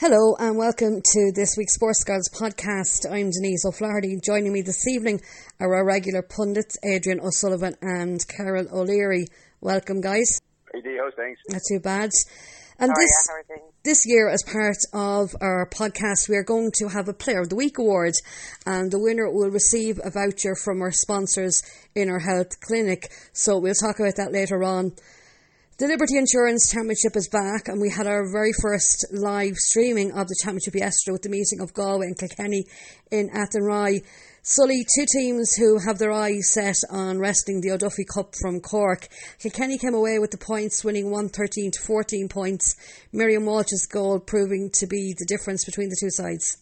[0.00, 3.04] Hello and welcome to this week's Sports Girls podcast.
[3.04, 4.18] I'm Denise O'Flaherty.
[4.24, 5.20] Joining me this evening
[5.60, 9.26] are our regular pundits, Adrian O'Sullivan and Carol O'Leary.
[9.60, 10.40] Welcome, guys.
[10.72, 11.42] Hey, Dio, thanks.
[11.50, 12.08] Not too bad.
[12.78, 13.28] And this
[13.84, 17.50] this year, as part of our podcast, we are going to have a Player of
[17.50, 18.14] the Week award,
[18.64, 21.62] and the winner will receive a voucher from our sponsors
[21.94, 23.12] in our health clinic.
[23.34, 24.92] So we'll talk about that later on.
[25.80, 30.28] The Liberty Insurance Championship is back, and we had our very first live streaming of
[30.28, 32.66] the championship yesterday with the meeting of Galway and Kilkenny
[33.10, 34.02] in Athenry.
[34.42, 39.08] Sully, two teams who have their eyes set on wresting the O'Duffy Cup from Cork.
[39.38, 42.76] Kilkenny came away with the points, winning 113 to 14 points.
[43.10, 46.58] Miriam Walsh's goal proving to be the difference between the two sides.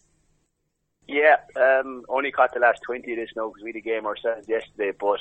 [1.09, 4.05] Yeah, um, only caught the last 20 of this now because we had a game
[4.05, 5.19] ourselves yesterday, but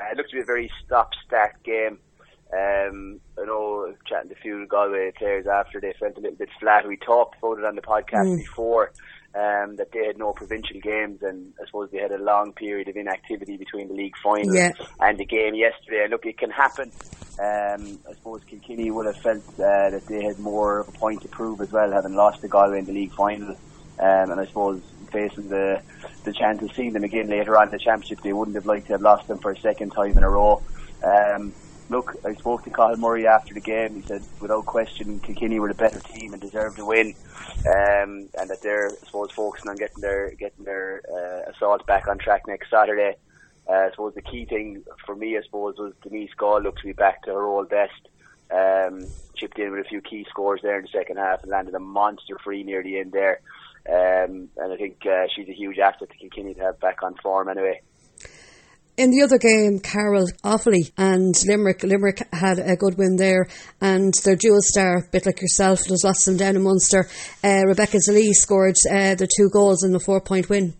[0.00, 1.98] uh, it looked to be a very stop-start game.
[2.52, 6.48] Um, I know chatting to a few Galway players after they felt a little bit
[6.60, 6.86] flat.
[6.86, 8.38] We talked about it on the podcast mm.
[8.38, 8.92] before
[9.34, 12.88] um, that they had no provincial games, and I suppose they had a long period
[12.88, 14.72] of inactivity between the league final yeah.
[15.00, 16.02] and the game yesterday.
[16.02, 16.90] And look, it can happen.
[17.38, 21.20] Um, I suppose Kilkenny would have felt uh, that they had more of a point
[21.22, 23.50] to prove as well, having lost the Galway in the league final.
[23.98, 25.82] Um, and I suppose facing the
[26.24, 28.86] the chance of seeing them again later on in the championship, they wouldn't have liked
[28.86, 30.62] to have lost them for a second time in a row.
[31.02, 31.52] Um,
[31.88, 33.94] look, I spoke to Cathal Murray after the game.
[33.94, 37.14] He said, without question, Kilkenny were the better team and deserved to win,
[37.66, 42.08] um, and that they're, I suppose, focusing on getting their getting their uh, assault back
[42.08, 43.16] on track next Saturday.
[43.68, 46.86] Uh, I suppose the key thing for me, I suppose, was Denise Gaule looked to
[46.86, 48.08] be back to her old best.
[48.48, 51.74] Um, chipped in with a few key scores there in the second half and landed
[51.74, 53.40] a monster free near the end there.
[53.88, 57.14] Um, and I think uh, she's a huge asset to continue to have back on
[57.16, 57.82] form anyway.
[58.96, 61.82] In the other game, Carol Offaly and Limerick.
[61.82, 63.46] Limerick had a good win there,
[63.78, 67.06] and their dual star, a bit like yourself, was Lossell down in Munster.
[67.44, 70.72] Uh, Rebecca Delee scored uh, the two goals in the four point win.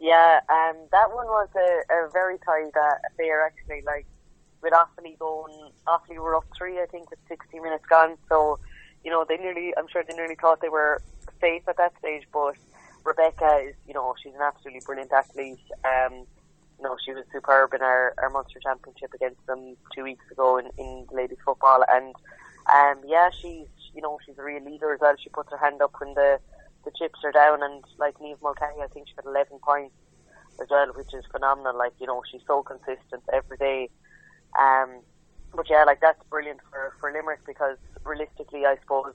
[0.00, 2.72] Yeah, um, that one was a, a very tight
[3.12, 3.82] affair actually.
[3.86, 4.06] Like
[4.60, 8.16] with Offaly going, Offaly were up three, I think, with 60 minutes gone.
[8.28, 8.58] So,
[9.04, 11.00] you know, they nearly, I'm sure they nearly thought they were
[11.40, 12.24] safe at that stage.
[12.32, 12.56] But
[13.04, 15.60] Rebecca is, you know, she's an absolutely brilliant athlete.
[15.84, 16.26] Um,
[16.84, 20.70] know, she was superb in our, our Munster Championship against them two weeks ago in,
[20.78, 21.84] in ladies football.
[21.88, 22.14] And,
[22.72, 25.14] um, yeah, she's, you know, she's a real leader as well.
[25.20, 26.38] She puts her hand up when the,
[26.84, 27.62] the chips are down.
[27.62, 29.94] And like Niamh Mulcahy, I think she got 11 points
[30.60, 31.76] as well, which is phenomenal.
[31.76, 33.90] Like, you know, she's so consistent every day.
[34.58, 35.00] Um,
[35.54, 39.14] but yeah, like that's brilliant for, for Limerick because realistically, I suppose,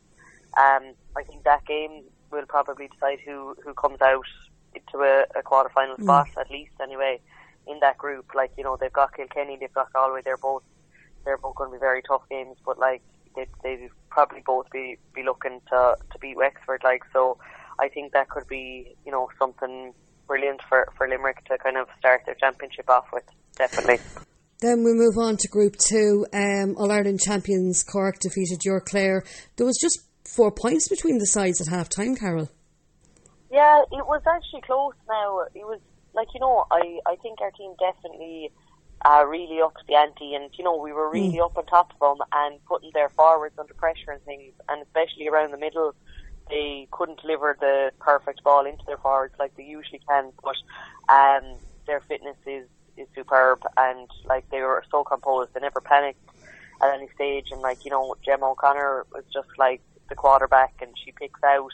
[0.57, 4.25] um, I think that game will probably decide who, who comes out
[4.73, 6.03] into a, a quarter final mm.
[6.03, 7.19] spot at least anyway
[7.69, 8.33] in that group.
[8.35, 10.21] Like you know, they've got Kilkenny, they've got Galway.
[10.23, 10.63] They're both
[11.25, 12.57] they're both going to be very tough games.
[12.65, 13.01] But like
[13.35, 16.81] they they probably both be be looking to to beat Wexford.
[16.83, 17.37] Like so,
[17.79, 19.93] I think that could be you know something
[20.27, 23.23] brilliant for for Limerick to kind of start their championship off with.
[23.55, 23.99] Definitely.
[24.61, 26.25] Then we move on to Group Two.
[26.33, 29.23] Um, All Ireland champions Cork defeated Your Clare.
[29.55, 32.49] There was just four points between the sides at half time, Carol.
[33.51, 34.93] Yeah, it was actually close.
[35.07, 35.79] Now it was
[36.19, 38.51] like you know, I I think our team definitely
[39.05, 41.45] uh, really upped the ante, and you know we were really mm.
[41.45, 45.29] up on top of them and putting their forwards under pressure and things, and especially
[45.29, 45.95] around the middle,
[46.49, 50.57] they couldn't deliver the perfect ball into their forwards like they usually can, but
[51.07, 51.55] um,
[51.87, 56.29] their fitness is is superb, and like they were so composed, they never panicked
[56.81, 60.91] at any stage, and like you know Gemma O'Connor was just like the quarterback, and
[61.01, 61.71] she picks out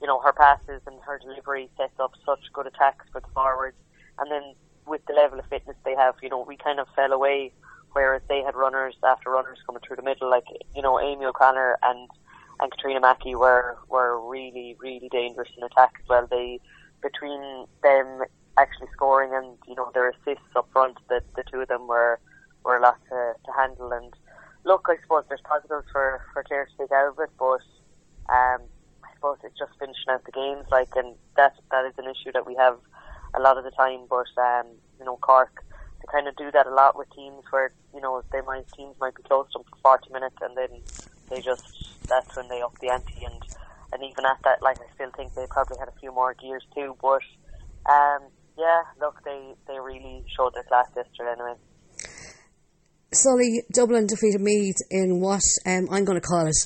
[0.00, 3.76] you know, her passes and her delivery sets up such good attacks for the forwards.
[4.18, 4.54] And then
[4.86, 7.52] with the level of fitness they have, you know, we kind of fell away,
[7.92, 11.78] whereas they had runners after runners coming through the middle, like, you know, Amy O'Connor
[11.82, 12.08] and,
[12.60, 16.26] and Katrina Mackey were, were really, really dangerous in attack as well.
[16.30, 16.60] They,
[17.02, 18.22] between them
[18.58, 22.18] actually scoring and, you know, their assists up front, the, the two of them were,
[22.64, 23.92] were a lot to, to handle.
[23.92, 24.12] And
[24.64, 27.60] look, I suppose there's positives for, for Clare to take out of it, but,
[28.32, 28.62] um,
[29.16, 32.46] suppose it's just finishing out the games, like, and that that is an issue that
[32.46, 32.78] we have
[33.34, 34.06] a lot of the time.
[34.08, 34.66] But um,
[34.98, 35.64] you know, Cork
[36.00, 38.94] to kind of do that a lot with teams where you know they might teams
[39.00, 40.80] might be close to them for forty minutes, and then
[41.30, 41.64] they just
[42.08, 43.42] that's when they up the ante, and
[43.92, 46.64] and even at that, like, I still think they probably had a few more gears
[46.74, 46.96] too.
[47.00, 47.22] But
[47.90, 51.54] um, yeah, look, they they really showed their class yesterday anyway.
[53.12, 56.56] Sully, Dublin defeated Meath in what um, I'm going to call it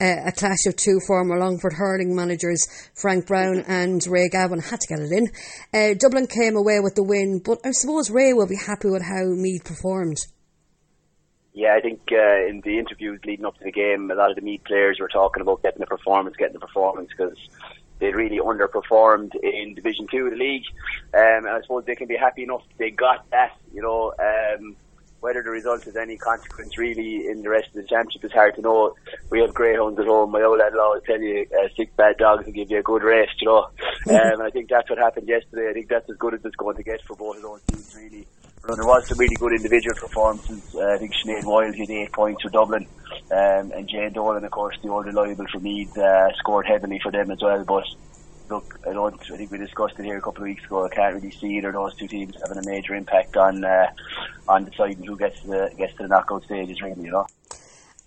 [0.00, 4.80] uh, a clash of two former Longford hurling managers, Frank Brown and Ray Gavin, had
[4.80, 5.28] to get it in.
[5.72, 9.02] Uh, Dublin came away with the win, but I suppose Ray will be happy with
[9.02, 10.18] how Meath performed.
[11.54, 14.36] Yeah, I think uh, in the interviews leading up to the game, a lot of
[14.36, 17.38] the Meath players were talking about getting the performance, getting the performance because
[17.98, 20.64] they really underperformed in Division Two of the league.
[21.14, 23.56] Um, and I suppose they can be happy enough they got that.
[23.72, 24.76] You know, um,
[25.26, 28.54] whether the result has any consequence really in the rest of the championship is hard
[28.54, 28.94] to know.
[29.28, 30.30] We have greyhounds at home.
[30.30, 32.82] My old lad will always tell you uh, six bad dogs will give you a
[32.82, 33.58] good rest, you know.
[33.66, 33.70] um,
[34.06, 35.68] and I think that's what happened yesterday.
[35.68, 37.96] I think that's as good as it's going to get for both of those teams,
[37.96, 38.26] really.
[38.62, 40.62] But there was some really good individual performances.
[40.72, 42.86] Uh, I think Sinead Wylde hit eight points for Dublin,
[43.32, 47.10] um, and Jane Dolan, of course, the old reliable for Meath, uh, scored heavily for
[47.10, 47.64] them as well.
[47.64, 47.84] But
[48.48, 49.20] look, I don't.
[49.32, 50.86] I think we discussed it here a couple of weeks ago.
[50.86, 53.86] I can't really see either of those two teams having a major impact on uh,
[54.48, 56.80] on deciding who gets to the, gets to the knockout stages.
[56.80, 57.26] Really, you know.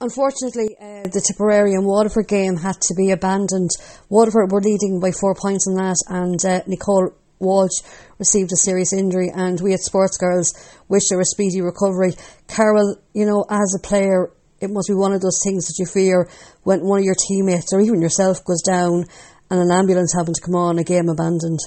[0.02, 3.70] Unfortunately, uh, the Tipperary and Waterford game had to be abandoned.
[4.08, 7.82] Waterford were leading by four points in that, and uh, Nicole Walsh
[8.18, 10.54] received a serious injury, and we at Sports Girls
[10.88, 12.14] wish her a speedy recovery.
[12.48, 14.32] Carol, you know, as a player,
[14.62, 16.30] it must be one of those things that you fear
[16.64, 19.06] when one of your teammates or even yourself goes down
[19.50, 21.60] and an ambulance having to come on, a game abandoned.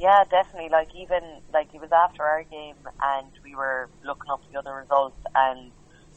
[0.00, 0.68] Yeah, definitely.
[0.70, 4.74] Like even like it was after our game, and we were looking up the other
[4.74, 5.70] results, and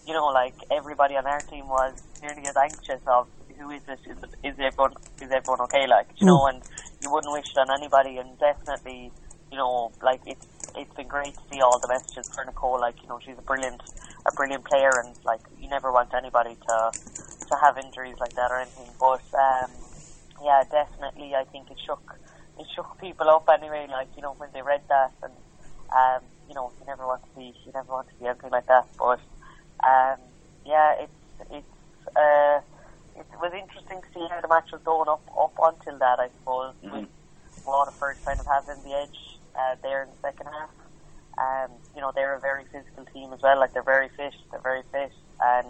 [0.07, 3.27] you know, like everybody on our team was nearly as anxious of
[3.57, 3.99] who is this?
[4.09, 5.85] Is, is everyone is everyone okay?
[5.87, 6.33] Like you mm.
[6.33, 6.63] know, and
[7.01, 9.11] you wouldn't wish it on anybody, and definitely,
[9.51, 12.79] you know, like it's it's been great to see all the messages for Nicole.
[12.79, 13.81] Like you know, she's a brilliant
[14.25, 18.49] a brilliant player, and like you never want anybody to to have injuries like that
[18.49, 18.89] or anything.
[18.99, 19.69] But um,
[20.43, 21.35] yeah, definitely.
[21.35, 22.15] I think it shook
[22.59, 23.87] it shook people up anyway.
[23.89, 25.33] Like you know when they read that, and
[25.91, 28.67] um, you know you never want to see you never want to see anything like
[28.67, 28.87] that.
[28.97, 29.19] But
[29.83, 30.17] um,
[30.65, 32.61] yeah, it's it's uh,
[33.17, 36.19] it was interesting to see how the match was going up up until that.
[36.19, 36.99] I suppose mm-hmm.
[36.99, 37.09] with
[37.65, 40.69] Waterford kind of having the edge uh, there in the second half.
[41.37, 43.59] Um, you know they're a very physical team as well.
[43.59, 45.11] Like they're very fit, they're very fit,
[45.43, 45.67] and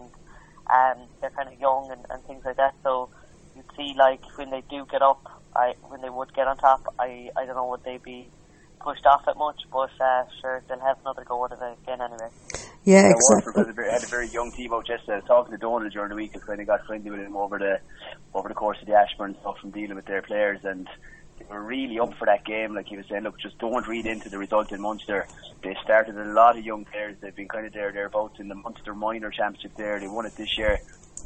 [0.72, 2.76] um, they're kind of young and, and things like that.
[2.84, 3.10] So
[3.56, 5.22] you'd see like when they do get up,
[5.56, 8.30] I when they would get on top, I I don't know would they be
[8.82, 12.30] pushed off it much, but uh, sure they'll have another go at it again anyway.
[12.84, 13.54] Yeah, yeah exactly.
[13.56, 15.26] Waterford had a very young team out yesterday.
[15.26, 17.80] talking to Donald during the week, and kind of got friendly with him over the
[18.34, 20.88] over the course of the Ashbourne stuff and dealing with their players and.
[21.38, 23.24] They were really up for that game, like he was saying.
[23.24, 25.28] Look, just don't read into the result in Munster.
[25.64, 27.18] They started a lot of young players.
[27.20, 29.74] They've been kind of there, thereabouts in the Munster Minor Championship.
[29.76, 30.80] There, they won it this year.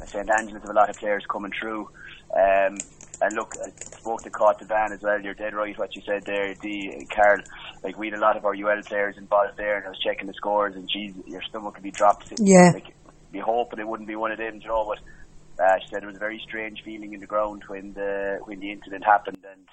[0.06, 1.88] St Angela's have a lot of players coming through.
[2.36, 2.78] Um,
[3.22, 5.20] and look, I spoke to Caught Van as well.
[5.20, 7.42] You're dead right what you said there, the Carl.
[7.84, 10.26] Like we had a lot of our UL players involved there, and I was checking
[10.26, 12.32] the scores, and geez, your stomach could be dropped.
[12.38, 12.70] Yeah.
[12.72, 12.94] Like,
[13.32, 14.84] be hoping it wouldn't be one of them, you know.
[14.88, 18.38] But uh, she said there was a very strange feeling in the ground when the
[18.44, 19.66] when the incident happened, and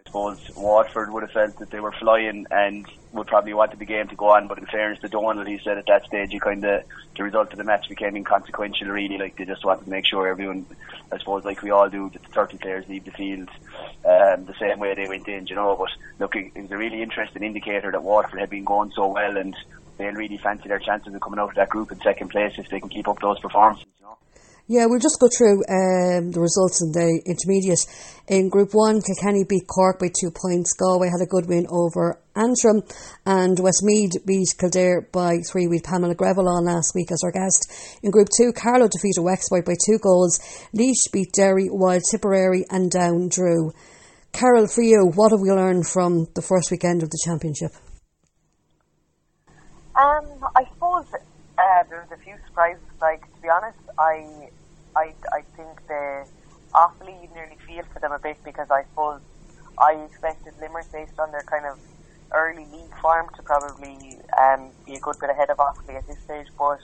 [0.00, 3.84] I suppose Waterford would have felt that they were flying and would probably wanted the
[3.84, 4.48] game to go on.
[4.48, 6.84] But in fairness to Donald, he said at that stage, he kind of
[7.16, 8.88] the result of the match became inconsequential.
[8.88, 10.64] Really, like they just wanted to make sure everyone,
[11.12, 13.50] I suppose, like we all do, that the 30 players leave the field
[14.04, 15.46] um, the same way they went in.
[15.46, 18.92] You know, but look, it was a really interesting indicator that Waterford had been going
[18.92, 19.54] so well and
[19.98, 22.68] they'll really fancy their chances of coming out of that group in second place if
[22.70, 23.86] they can keep up those performances.
[24.70, 27.80] Yeah, we'll just go through um, the results in the intermediate.
[28.28, 30.74] In Group 1, Kilkenny beat Cork by two points.
[30.78, 32.86] Galway had a good win over Antrim.
[33.26, 37.98] And Westmeath beat Kildare by three with Pamela Greville on last week as our guest.
[38.04, 40.38] In Group 2, Carlow defeated Wexford by two goals.
[40.72, 43.72] Laois beat Derry, while Tipperary and Down drew.
[44.30, 47.72] Carol, for you, what have we learned from the first weekend of the championship?
[49.98, 51.06] Um, I suppose
[51.58, 52.86] uh, there's a few surprises.
[53.00, 54.50] Like, to be honest, I
[54.96, 56.26] I, I think the
[57.20, 59.20] you nearly feel for them a bit because I suppose
[59.78, 61.78] I expected Limerick based on their kind of
[62.34, 66.18] early league form to probably um, be a good bit ahead of Offaly at this
[66.24, 66.46] stage.
[66.58, 66.80] But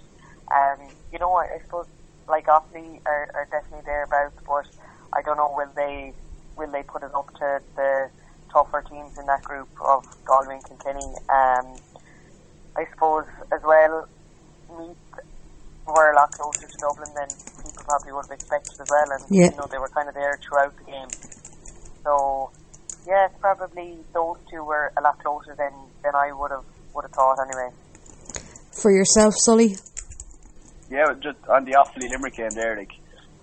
[0.55, 1.87] um, you know, I, I suppose
[2.29, 4.67] like Offaly are, are definitely thereabouts, but
[5.15, 6.15] I don't know will they
[6.57, 8.11] will they put it up to the
[8.53, 11.15] tougher teams in that group of Galway and Kilkenny.
[11.29, 11.77] Um,
[12.77, 14.07] I suppose as well,
[14.71, 14.97] Meath
[15.93, 17.29] were a lot closer to Dublin than
[17.63, 19.11] people probably would have expected as well.
[19.13, 19.51] And yeah.
[19.51, 21.09] you know they were kind of there throughout the game.
[22.03, 22.51] So
[23.07, 26.65] yeah, probably those two were a lot closer than, than I would have
[26.95, 27.71] would have thought anyway.
[28.73, 29.77] For yourself, Sully.
[30.91, 32.93] Yeah, just on the Offaly Limerick game there, like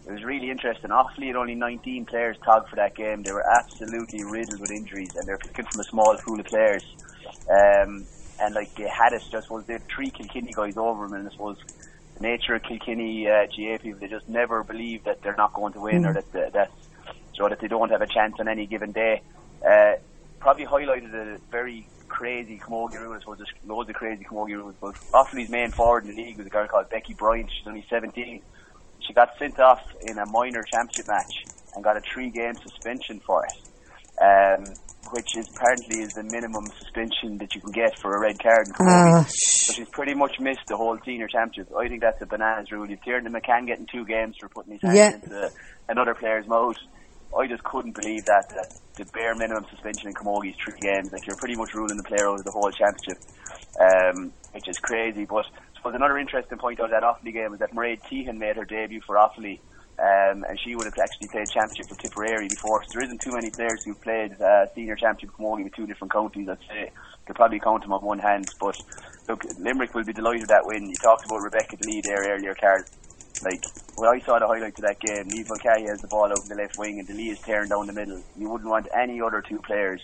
[0.05, 0.89] it was really interesting.
[0.89, 3.23] Offaly had only 19 players tagged for that game.
[3.23, 6.83] They were absolutely riddled with injuries, and they're picking from a small pool of players.
[7.49, 8.05] Um,
[8.41, 11.31] and like they had us just was there three Kilkenny guys over them, and I
[11.31, 11.57] suppose
[12.19, 15.81] nature of Kilkenny uh, GA people, they just never believe that they're not going to
[15.81, 16.09] win mm.
[16.09, 16.71] or that that
[17.35, 19.21] so that they don't have a chance on any given day.
[19.67, 19.93] Uh,
[20.39, 23.25] probably highlighted a very crazy camogie rules.
[23.25, 24.75] Was there's loads of crazy camogie rules.
[24.79, 27.49] But Offaly's main forward in the league was a girl called Becky Bryant.
[27.51, 28.41] She's only 17.
[28.99, 33.45] She got sent off in a minor championship match and got a three-game suspension for
[33.45, 34.21] it.
[34.21, 34.65] Um,
[35.13, 38.67] which is apparently is the minimum suspension that you can get for a red card.
[38.67, 41.71] In uh, so she's pretty much missed the whole senior championship.
[41.77, 42.89] I think that's a bananas rule.
[42.89, 45.13] You've Kieran McCann getting two games for putting his hands yeah.
[45.13, 45.51] into
[45.87, 46.77] another player's mouth.
[47.37, 51.11] I just couldn't believe that, that the bare minimum suspension in Camogie is three games.
[51.11, 53.21] Like you're pretty much ruling the player out of the whole championship,
[53.79, 55.25] um, which is crazy.
[55.25, 58.37] But I suppose another interesting point out of that Offaly game was that Mairead Tehan
[58.37, 59.59] made her debut for Offaly
[59.99, 62.83] um, and she would have actually played championship for Tipperary before.
[62.83, 66.11] So there isn't too many players who've played uh, senior championship Camogie with two different
[66.11, 66.49] counties.
[66.49, 66.89] I'd say
[67.25, 68.49] could probably count them on one hand.
[68.59, 68.75] But
[69.27, 70.89] look, Limerick will be delighted that win.
[70.89, 72.83] You talked about Rebecca Delee there earlier, Carl.
[73.43, 73.63] Like
[73.95, 76.49] when I saw the highlight of that game, Niamh Mulcahy has the ball out in
[76.49, 78.21] the left wing and Delee is tearing down the middle.
[78.37, 80.01] You wouldn't want any other two players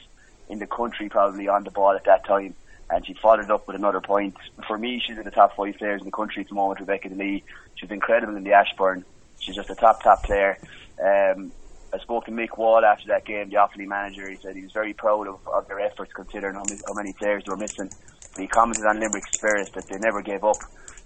[0.49, 2.55] in the country probably on the ball at that time.
[2.89, 4.35] And she followed up with another point.
[4.67, 7.09] For me, she's in the top five players in the country at the moment, Rebecca
[7.09, 7.43] Delee.
[7.75, 9.05] She's incredible in the Ashbourne.
[9.39, 10.57] She's just a top, top player.
[11.03, 11.51] Um,
[11.91, 14.29] I spoke to Mick Wall after that game, the Offaly manager.
[14.29, 17.13] He said he was very proud of, of their efforts considering how many, how many
[17.13, 17.89] players they were missing.
[18.33, 20.57] But he commented on Limerick's spirit that they never gave up.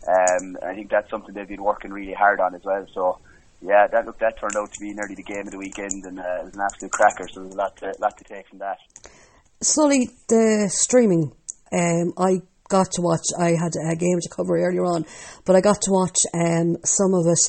[0.07, 2.85] Um, I think that's something they've been working really hard on as well.
[2.93, 3.19] So,
[3.61, 6.41] yeah, that that turned out to be nearly the game of the weekend, and uh,
[6.41, 7.27] it was an absolute cracker.
[7.31, 8.77] So there's a lot to, lot to take from that.
[9.61, 11.31] Sully, the streaming,
[11.71, 13.23] um, I got to watch.
[13.39, 15.05] I had a game to cover earlier on,
[15.45, 17.39] but I got to watch um, some of it.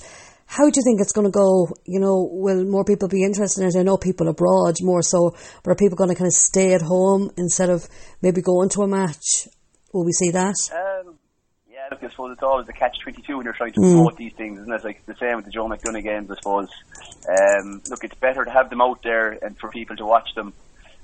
[0.56, 1.66] How do you think it's going to go?
[1.84, 3.76] You know, will more people be interested in it?
[3.76, 5.34] I know people abroad more so,
[5.64, 7.88] but are people going to kind of stay at home instead of
[8.22, 9.48] maybe going to a match?
[9.92, 10.54] Will we see that?
[10.70, 11.18] Um,
[11.68, 13.94] yeah, look, I suppose it's always a catch 22 when you're trying to mm.
[13.94, 14.84] promote these things, isn't it?
[14.84, 16.68] Like the same with the Joe McDonagh games, I suppose.
[17.28, 20.52] Um, look, it's better to have them out there and for people to watch them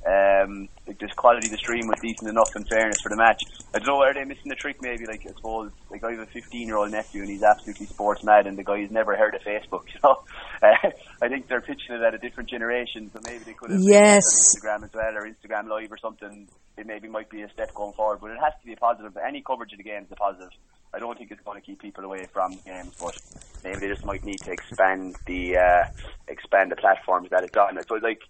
[0.06, 3.42] um, like this quality of the stream was decent enough in fairness for the match.
[3.74, 5.06] I don't know, are they missing the trick maybe?
[5.06, 8.24] Like, I suppose, like I have a 15 year old nephew and he's absolutely sports
[8.24, 10.22] mad and the guy has never heard of Facebook, you know?
[10.62, 10.90] Uh,
[11.22, 14.24] I think they're pitching it at a different generation, so maybe they could have yes.
[14.24, 16.48] Instagram as well or Instagram Live or something.
[16.76, 19.16] It maybe might be a step going forward, but it has to be a positive.
[19.16, 20.50] Any coverage of the game is a positive.
[20.92, 23.16] I don't think it's going to keep people away from the games, but
[23.62, 25.84] maybe they just might need to expand the uh,
[26.26, 27.78] expand the platforms that it's on.
[27.86, 28.20] So like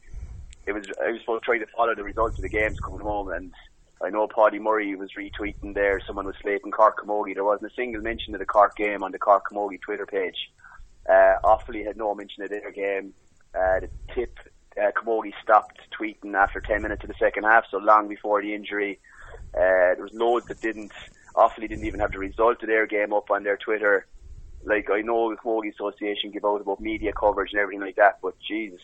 [0.70, 3.00] it was I was supposed to try to follow the results of the games coming
[3.00, 3.52] home, and
[4.02, 6.00] I know Paddy Murray was retweeting there.
[6.06, 7.34] Someone was slating Cork Camogie.
[7.34, 10.50] There wasn't a single mention of the Cork game on the Cork Camogie Twitter page.
[11.08, 13.12] Uh, Offaly had no mention of their game.
[13.54, 14.38] Uh, the tip
[14.80, 18.54] uh, Camogie stopped tweeting after 10 minutes of the second half, so long before the
[18.54, 19.00] injury.
[19.54, 20.92] Uh, there was loads that didn't.
[21.34, 24.06] Offaly didn't even have the result of their game up on their Twitter.
[24.64, 28.18] Like I know the Camogie Association give out about media coverage and everything like that,
[28.22, 28.80] but Jesus,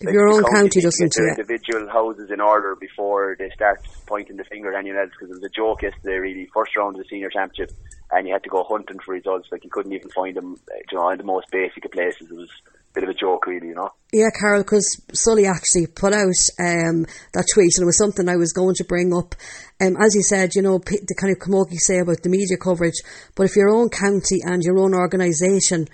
[0.00, 4.44] if your own county doesn't, get individual houses in order before they start pointing the
[4.44, 5.10] finger at anyone else.
[5.10, 6.48] Because it was a joke yesterday, really.
[6.54, 7.76] First round of the senior championship,
[8.12, 9.48] and you had to go hunting for results.
[9.50, 10.56] Like you couldn't even find them,
[10.90, 12.30] you know, in the most basic of places.
[12.30, 13.90] It was a bit of a joke, really, you know.
[14.12, 18.36] Yeah, Carol, because Sully actually put out um, that tweet, and it was something I
[18.36, 19.34] was going to bring up.
[19.80, 23.00] Um, as you said, you know, the kind of camogie say about the media coverage,
[23.34, 25.88] but if your own county and your own organisation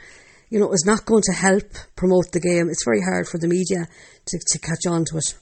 [0.54, 2.70] you know, is not going to help promote the game.
[2.70, 3.88] It's very hard for the media
[4.26, 5.34] to, to catch on to it.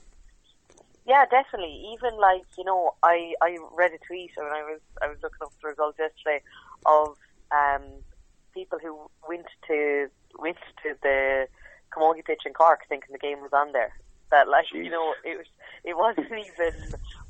[1.06, 1.84] Yeah, definitely.
[1.92, 5.44] Even like you know, I I read a tweet and I was I was looking
[5.44, 6.40] up the results yesterday
[6.86, 7.18] of
[7.52, 7.82] um,
[8.54, 8.96] people who
[9.28, 11.46] went to went to the
[11.94, 13.92] Camogie pitch in Cork thinking the game was on there.
[14.30, 14.86] That like Jeez.
[14.86, 15.46] you know it was
[15.84, 16.72] it wasn't even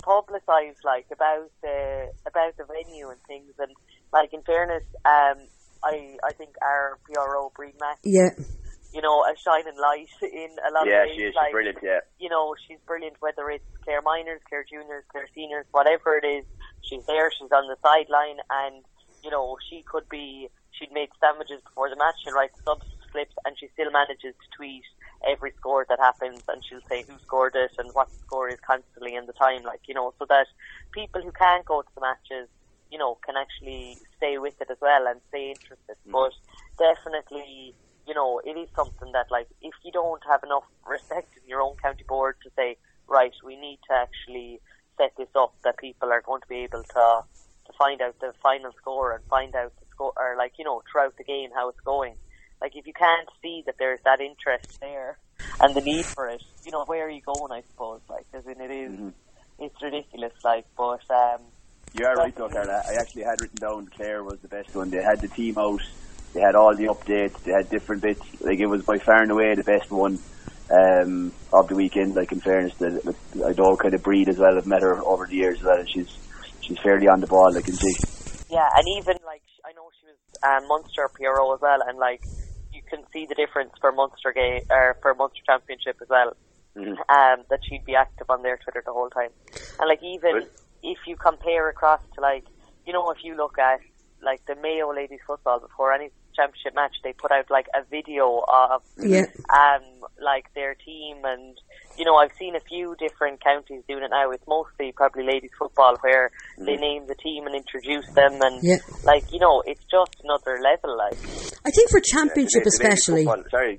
[0.04, 3.72] publicised like about the about the venue and things and
[4.12, 5.42] like in fairness um
[5.84, 7.98] I I think our PRO Brí Mack.
[8.04, 8.30] Yeah.
[8.92, 11.16] You know, a shining light in a lot yeah, of ways.
[11.16, 11.34] Yeah, she is.
[11.34, 11.78] Like, she's brilliant.
[11.82, 12.00] Yeah.
[12.18, 13.16] You know, she's brilliant.
[13.20, 16.44] Whether it's Clare minors, Clare juniors, Clare seniors, whatever it is,
[16.82, 17.30] she's there.
[17.32, 18.84] She's on the sideline, and
[19.24, 20.48] you know, she could be.
[20.72, 22.16] She'd make sandwiches before the match.
[22.24, 24.84] She'll write subs slips, and she still manages to tweet
[25.28, 28.58] every score that happens, and she'll say who scored it and what the score is
[28.66, 29.62] constantly in the time.
[29.62, 30.46] Like you know, so that
[30.92, 32.48] people who can't go to the matches
[32.92, 35.96] you know, can actually stay with it as well and stay interested.
[36.06, 36.12] Mm.
[36.12, 36.32] But
[36.78, 37.74] definitely,
[38.06, 41.62] you know, it is something that, like, if you don't have enough respect in your
[41.62, 42.76] own county board to say,
[43.08, 44.60] right, we need to actually
[44.98, 47.24] set this up that people are going to be able to
[47.64, 50.82] to find out the final score and find out the score, or like, you know,
[50.90, 52.14] throughout the game how it's going.
[52.60, 55.18] Like, if you can't see that there's that interest there
[55.60, 57.52] and the need for it, you know, where are you going?
[57.52, 59.08] I suppose, like, as in it is, mm-hmm.
[59.58, 60.32] it's ridiculous.
[60.44, 61.40] Like, but um,
[61.94, 62.82] you are right though, Carla.
[62.88, 64.90] I actually had written down Clare was the best one.
[64.90, 65.82] They had the team out.
[66.34, 67.42] They had all the updates.
[67.44, 68.22] They had different bits.
[68.40, 70.18] Like it was by far and away the best one.
[70.72, 72.14] um, of the weekend.
[72.14, 74.56] Like in fairness, the, I know kind of breed as well.
[74.56, 76.08] I've met her over the years as well, and she's
[76.60, 77.56] she's fairly on the ball.
[77.56, 77.94] I can see.
[78.50, 82.22] Yeah, and even like I know she was um, Munster PRO as well, and like
[82.72, 86.36] you can see the difference for Munster game or for Munster Championship as well.
[86.74, 86.92] Mm-hmm.
[86.92, 89.30] Um, that she'd be active on their Twitter the whole time,
[89.78, 90.46] and like even.
[90.82, 92.44] If you compare across to like
[92.86, 93.80] you know if you look at
[94.22, 98.44] like the Mayo ladies football before any championship match, they put out like a video
[98.52, 99.26] of yeah.
[99.52, 99.82] um
[100.22, 101.58] like their team and
[101.98, 104.30] you know I've seen a few different counties doing it now.
[104.30, 106.66] It's mostly probably ladies football where mm.
[106.66, 108.76] they name the team and introduce them and yeah.
[109.04, 110.96] like you know it's just another level.
[110.96, 111.18] Like
[111.64, 113.24] I think for championship yeah, especially.
[113.24, 113.78] Sorry,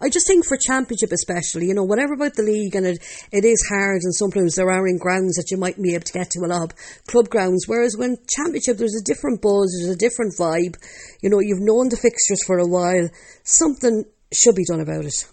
[0.00, 2.98] I just think for championship especially, you know, whatever about the league and it
[3.32, 6.12] it is hard and sometimes there are in grounds that you might be able to
[6.12, 7.64] get to a lot of club grounds.
[7.66, 10.76] Whereas when championship there's a different buzz, there's a different vibe.
[11.22, 13.08] You know, you've known the fixtures for a while.
[13.42, 15.26] Something should be done about it.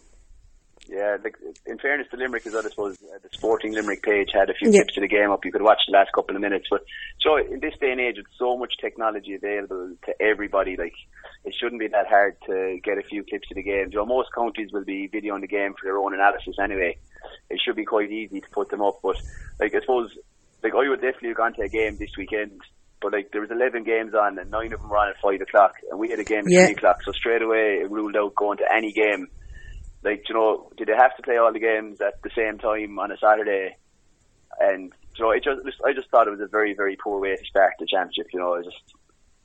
[0.92, 4.32] Yeah, like, in fairness to Limerick, as well, I suppose uh, the Sporting Limerick page
[4.34, 4.82] had a few yeah.
[4.82, 5.46] clips of the game up.
[5.46, 6.68] You could watch the last couple of minutes.
[6.70, 6.84] But
[7.22, 10.94] so in this day and age, with so much technology available to everybody, like
[11.46, 13.90] it shouldn't be that hard to get a few clips of the game.
[13.94, 16.98] Know, most counties will be videoing the game for their own analysis anyway.
[17.50, 19.00] It should be quite easy to put them up.
[19.02, 19.16] But
[19.62, 20.12] like I suppose,
[20.62, 22.60] like I would definitely have gone to a game this weekend
[23.02, 25.42] but like there was 11 games on and nine of them were on at 5
[25.42, 26.66] o'clock and we had a game at yeah.
[26.66, 29.28] 3 o'clock so straight away it ruled out going to any game
[30.04, 32.98] like you know, did they have to play all the games at the same time
[33.00, 33.78] on a Saturday?
[34.60, 37.36] And you know, it just I just thought it was a very very poor way
[37.36, 38.28] to start the championship.
[38.34, 38.96] You know, it just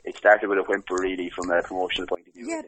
[0.07, 2.47] it started with a whimper really from a promotional point of view.
[2.49, 2.63] Yeah,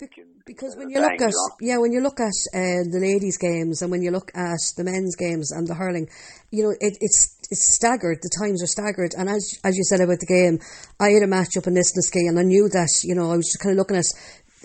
[0.44, 3.90] because when you look at yeah, when you look at uh, the ladies' games and
[3.90, 6.08] when you look at the men's games and the hurling,
[6.50, 8.18] you know it, it's it's staggered.
[8.22, 10.58] The times are staggered, and as as you said about the game,
[10.98, 13.46] I had a match up in Lisnaskea, and I knew that you know I was
[13.46, 14.10] just kind of looking at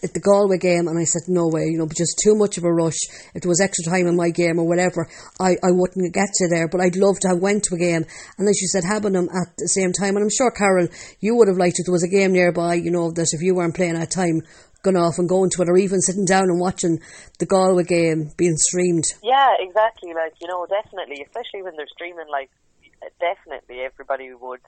[0.03, 2.63] at the Galway game and I said, no way, you know, just too much of
[2.63, 2.99] a rush.
[3.33, 5.07] If there was extra time in my game or whatever,
[5.39, 6.67] I, I wouldn't get to there.
[6.67, 8.05] But I'd love to have went to a game.
[8.37, 10.15] And as you said, having them at the same time.
[10.15, 10.87] And I'm sure, Carol,
[11.19, 13.55] you would have liked if there was a game nearby, you know, that if you
[13.55, 14.41] weren't playing at time,
[14.83, 16.99] going off and going to it or even sitting down and watching
[17.39, 19.05] the Galway game being streamed.
[19.23, 20.13] Yeah, exactly.
[20.13, 22.51] Like, you know, definitely, especially when they're streaming, like,
[23.19, 24.61] definitely everybody would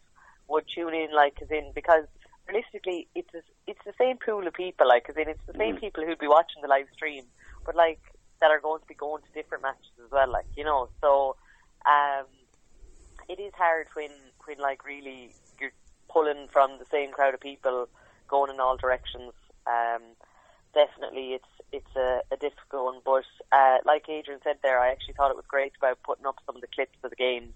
[0.47, 2.05] would tune in, like, as in, because
[2.47, 4.87] realistically, it's a, it's the same pool of people.
[4.87, 5.79] Like, cause it's the same mm.
[5.79, 7.23] people who'd be watching the live stream,
[7.65, 7.99] but like
[8.41, 10.31] that are going to be going to different matches as well.
[10.31, 11.35] Like, you know, so
[11.85, 12.25] um,
[13.29, 14.11] it is hard when
[14.45, 15.71] when like really you're
[16.09, 17.87] pulling from the same crowd of people
[18.27, 19.33] going in all directions.
[19.67, 20.01] Um,
[20.73, 23.01] definitely, it's it's a, a difficult one.
[23.03, 26.37] But uh, like Adrian said there, I actually thought it was great about putting up
[26.45, 27.53] some of the clips of the games,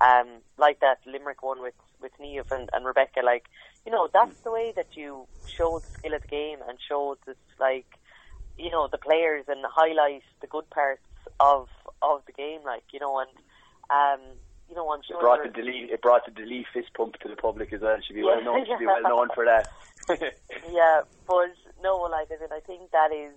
[0.00, 3.20] um, like that Limerick one with with Niamh and, and Rebecca.
[3.24, 3.46] Like
[3.88, 7.16] you know, that's the way that you show the skill of the game and show
[7.26, 7.86] this like
[8.58, 11.00] you know the players and highlight the good parts
[11.40, 11.68] of
[12.02, 12.60] of the game.
[12.66, 13.30] Like you know, and
[13.88, 14.20] um,
[14.68, 17.28] you know, I'm sure it brought the Delee it brought the Delee fist pump to
[17.28, 17.96] the public as well.
[18.06, 18.66] Should be well known.
[18.66, 19.72] Should be well known for that.
[20.70, 23.32] yeah, but no, like I mean, I think that is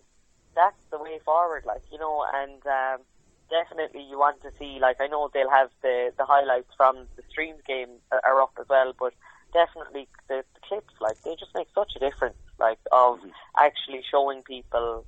[0.54, 1.64] that's the way forward.
[1.66, 3.06] Like you know, and um,
[3.50, 4.80] definitely you want to see.
[4.82, 8.68] Like I know they'll have the the highlights from the streams game are up as
[8.68, 9.14] well, but
[9.54, 12.38] definitely the, the clips like they just make such a difference.
[12.60, 13.30] Like of mm-hmm.
[13.58, 15.06] actually showing people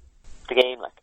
[0.49, 0.79] the game.
[0.79, 0.93] Like,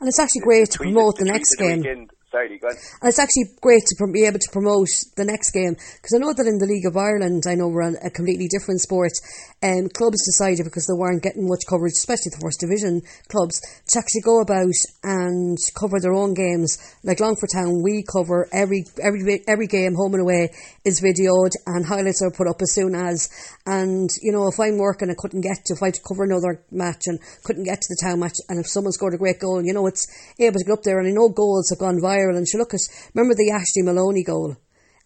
[0.00, 1.78] and it's actually great to promote the, the next game.
[1.78, 5.72] Weekend Sorry, go And it's actually great to be able to promote the next game
[5.72, 8.52] because I know that in the League of Ireland, I know we're on a completely
[8.52, 9.16] different sport.
[9.64, 13.00] Um, clubs decided because they weren't getting much coverage, especially the first division
[13.32, 14.76] clubs, to actually go about
[15.08, 16.76] and cover their own games.
[17.00, 20.52] Like Longford Town, we cover every every every game, home and away,
[20.84, 23.32] is videoed and highlights are put up as soon as.
[23.64, 27.08] And you know, if I'm working, I couldn't get to if I cover another match
[27.08, 27.16] and
[27.48, 29.88] couldn't get to the town match, and if someone scored a great goal, you know,
[29.88, 30.04] it's
[30.36, 31.00] able to get up there.
[31.00, 32.36] And I know goals have gone viral viral.
[32.36, 32.80] And she look at
[33.14, 34.56] remember the Ashley Maloney goal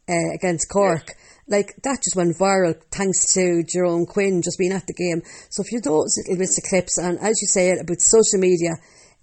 [0.08, 1.04] uh, against Cork.
[1.08, 1.16] Yes.
[1.48, 5.22] Like that just went viral thanks to Jerome Quinn just being at the game.
[5.50, 8.70] So if you those little bits of clips, and as you say about social media,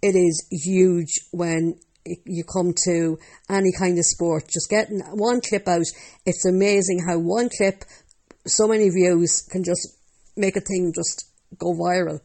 [0.01, 1.79] it is huge when
[2.25, 3.17] you come to
[3.49, 4.47] any kind of sport.
[4.47, 5.85] Just getting one clip out,
[6.25, 7.83] it's amazing how one clip,
[8.45, 9.97] so many views can just
[10.35, 12.19] make a thing just go viral.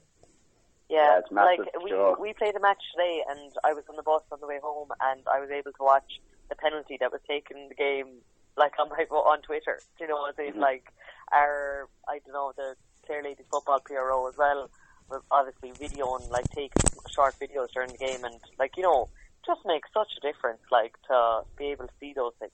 [0.88, 2.16] Yeah, yeah like we sure.
[2.20, 4.88] we played a match today, and I was on the bus on the way home,
[5.00, 8.20] and I was able to watch the penalty that was taken in the game,
[8.56, 9.80] like on my on Twitter.
[9.98, 10.60] Do You know, as mm-hmm.
[10.60, 10.84] like
[11.32, 14.70] our I don't know the Clare Ladies Football PRO as well
[15.10, 16.82] was obviously videoing like taking
[17.14, 19.08] short videos during the game, and like you know,
[19.46, 22.52] just makes such a difference, like to be able to see those things.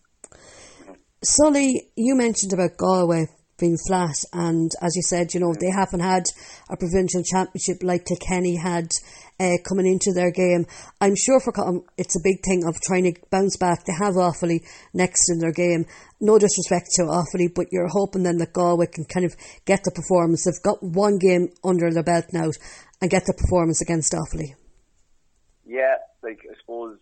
[1.22, 3.26] Sully, you mentioned about Galway
[3.60, 4.16] being flat.
[4.32, 6.24] And as you said, you know, they haven't had
[6.68, 8.90] a provincial championship like Kilkenny had
[9.38, 10.66] uh, coming into their game.
[11.00, 11.52] I'm sure for
[11.96, 13.84] it's a big thing of trying to bounce back.
[13.84, 14.60] They have Offaly
[14.92, 15.86] next in their game.
[16.20, 19.92] No disrespect to Offaly, but you're hoping then that Galway can kind of get the
[19.92, 20.44] performance.
[20.44, 22.50] They've got one game under their belt now
[23.00, 24.54] and get the performance against Offaly.
[25.64, 26.98] Yeah, like I suppose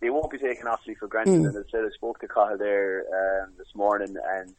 [0.00, 1.32] they won't be taken Offaly for granted.
[1.32, 1.48] Mm.
[1.48, 4.54] And as I said, I spoke to Cathal there um, this morning, and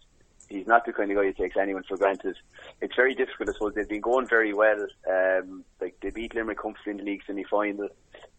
[0.49, 2.37] he's not the kind of guy who takes anyone for granted.
[2.81, 3.73] It's very difficult, I suppose.
[3.75, 4.87] They've been going very well.
[5.09, 7.89] Um, like they beat Limerick comfortably in the league semi-final,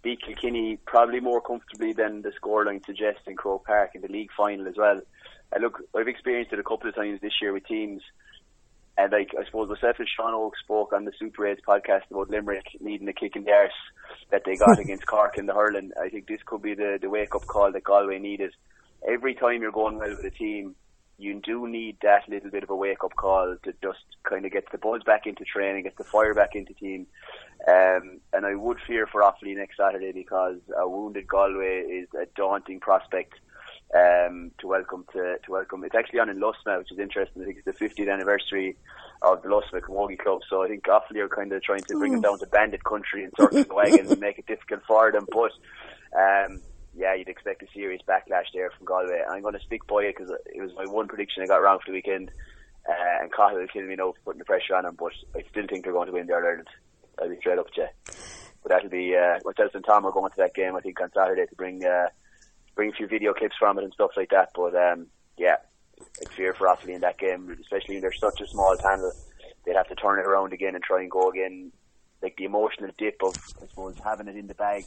[0.03, 4.31] beat Kilkenny probably more comfortably than the scoreline suggests in Croke Park in the league
[4.37, 5.01] final as well.
[5.53, 8.03] And look, I've experienced it a couple of times this year with teams.
[8.97, 12.31] And like I suppose myself and Sean Oak spoke on the Super 8 podcast about
[12.31, 13.73] Limerick needing a kick in the arse
[14.31, 15.93] that they got against Cork in the hurling.
[16.01, 18.55] I think this could be the, the wake up call that Galway needed.
[19.07, 20.75] Every time you're going well with a team,
[21.19, 24.53] you do need that little bit of a wake up call to just kind of
[24.53, 27.07] get the buzz back into training, get the fire back into team.
[27.67, 32.27] Um, and I would fear for Offaly next Saturday because a wounded Galway is a
[32.37, 33.35] daunting prospect
[33.95, 35.83] um, to welcome to, to welcome.
[35.83, 37.43] It's actually on in Luss now, which is interesting.
[37.43, 38.77] I think it's the 50th anniversary
[39.23, 40.43] of the Luss Camogie Club.
[40.49, 43.25] So I think Offaly are kind of trying to bring them down to bandit country
[43.25, 45.27] and circle the wagons and make it difficult for them.
[45.33, 45.51] But
[46.17, 46.61] um,
[46.99, 49.23] yeah, you'd expect a serious backlash there from Galway.
[49.31, 51.79] I'm going to stick by it because it was my one prediction I got wrong
[51.79, 52.31] for the weekend.
[52.89, 55.45] Uh, and Cathal is killing me now for putting the pressure on them, but I
[55.51, 56.69] still think they're going to win the Ireland.
[57.21, 57.89] I'll be straight up to you.
[58.63, 61.13] But that'll be, uh, myself and Tom are going to that game, I think, on
[61.15, 62.09] Saturday to bring, uh,
[62.75, 64.51] bring a few video clips from it and stuff like that.
[64.55, 65.07] But, um,
[65.37, 65.57] yeah,
[66.01, 69.13] I fear for Offaly in that game, especially when they're such a small panel.
[69.65, 71.73] They'd have to turn it around again and try and go again.
[72.23, 74.85] Like the emotional dip of, I suppose, having it in the bag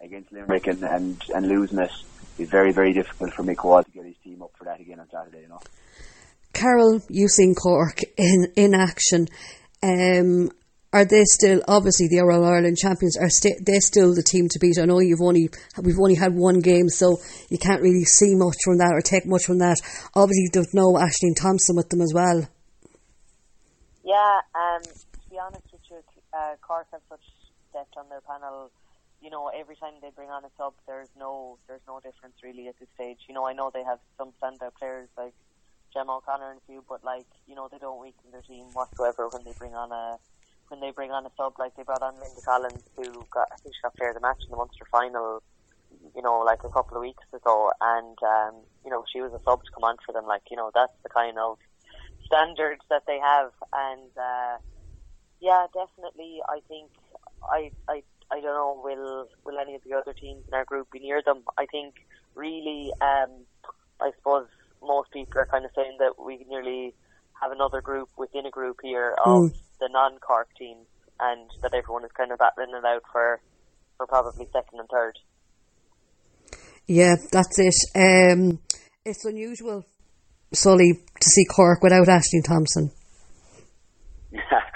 [0.00, 1.92] against Limerick and, and, and losing it
[2.38, 4.98] is very, very difficult for Mick Wall to get his team up for that again
[4.98, 5.60] on Saturday, you know.
[6.52, 9.28] Carol, you've seen Cork in, in action.
[9.82, 10.50] Um,
[10.92, 13.16] are they still obviously the All Ireland champions?
[13.16, 14.78] Are st- they still the team to beat?
[14.80, 15.48] I know you've only
[15.80, 19.24] we've only had one game, so you can't really see much from that or take
[19.24, 19.76] much from that.
[20.14, 22.48] Obviously, you don't know Ashling Thompson with them as well.
[24.04, 25.69] Yeah, um, to be honest with you,
[26.32, 27.24] uh, Cork have such
[27.72, 28.70] depth on their panel
[29.20, 32.68] you know, every time they bring on a sub, there's no there's no difference really
[32.68, 33.18] at this stage.
[33.28, 35.34] You know, I know they have some standout players like
[35.92, 39.28] Gemma O'Connor and a few, but like you know, they don't weaken their team whatsoever
[39.28, 40.16] when they bring on a
[40.68, 41.54] when they bring on a sub.
[41.58, 44.24] Like they brought on Linda Collins, who got I think she got player of the
[44.24, 45.42] match in the Munster final.
[46.14, 49.42] You know, like a couple of weeks ago, and um, you know, she was a
[49.44, 50.24] sub to come on for them.
[50.24, 51.58] Like you know, that's the kind of
[52.24, 54.56] standards that they have, and uh,
[55.40, 56.90] yeah, definitely, I think
[57.42, 60.90] I I I don't know will will any of the other teams in our group
[60.90, 61.42] be near them.
[61.58, 61.94] I think
[62.34, 63.30] really, um,
[64.00, 64.46] I suppose
[64.82, 66.94] most people are kind of saying that we nearly
[67.40, 69.54] have another group within a group here of mm.
[69.80, 70.86] the non-Cork teams,
[71.18, 73.40] and that everyone is kind of battling it out for
[73.96, 75.18] for probably second and third.
[76.86, 77.74] Yeah, that's it.
[77.94, 78.58] Um,
[79.04, 79.84] it's unusual,
[80.52, 82.90] Sully, to see Cork without Ashling Thompson.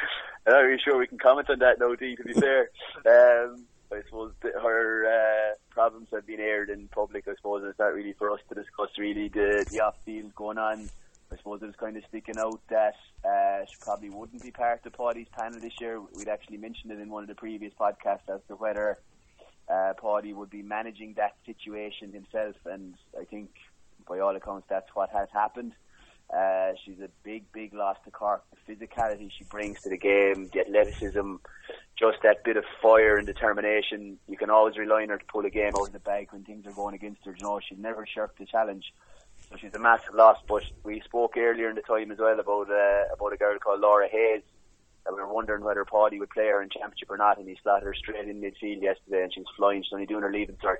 [0.46, 2.70] I'm not really sure we can comment on that, no, Dee, to be fair.
[3.06, 7.94] Um, I suppose her uh, problems have been aired in public, I suppose, it's not
[7.94, 10.90] really for us to discuss really the, the off field going on.
[11.32, 14.84] I suppose it was kind of sticking out that uh, she probably wouldn't be part
[14.84, 16.00] of Paddy's panel this year.
[16.16, 18.98] We'd actually mentioned it in one of the previous podcasts as to whether
[19.68, 23.50] uh, Paddy would be managing that situation himself, and I think
[24.06, 25.72] by all accounts that's what has happened.
[26.32, 28.42] Uh, she's a big, big loss to Cork.
[28.66, 31.36] The physicality she brings to the game, the athleticism,
[31.98, 34.18] just that bit of fire and determination.
[34.26, 36.42] You can always rely on her to pull a game out of the bag when
[36.42, 37.34] things are going against her.
[37.36, 38.92] You know, she'd never shirk the challenge.
[39.50, 40.38] So she's a massive loss.
[40.48, 43.80] But we spoke earlier in the time as well about uh, about a girl called
[43.80, 44.42] Laura Hayes.
[45.04, 47.58] That we were wondering whether Paddy would play her in championship or not, and he
[47.62, 49.82] slotted her straight in midfield yesterday, and she was flying.
[49.82, 50.78] She's only doing her leaving cert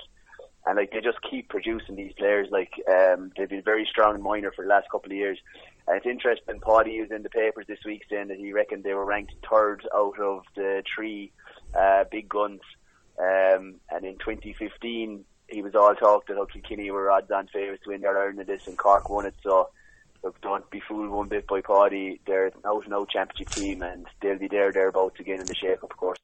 [0.66, 2.48] and like they just keep producing these players.
[2.50, 5.38] Like um, they've been very strong in minor for the last couple of years.
[5.86, 6.60] And it's interesting.
[6.60, 9.86] Paddy is in the papers this week saying that he reckoned they were ranked third
[9.94, 11.32] out of the three
[11.78, 12.60] uh, big guns.
[13.18, 18.00] Um, and in 2015, he was all talk that Kilkenny were odds-on favourites to win
[18.00, 19.34] their Ireland this, and Cork won it.
[19.42, 19.68] So
[20.22, 22.20] look, don't be fooled one bit by Paddy.
[22.26, 25.96] They're an out-and-out championship team, and they'll be there thereabouts again in the shake-up, of
[25.96, 26.18] course.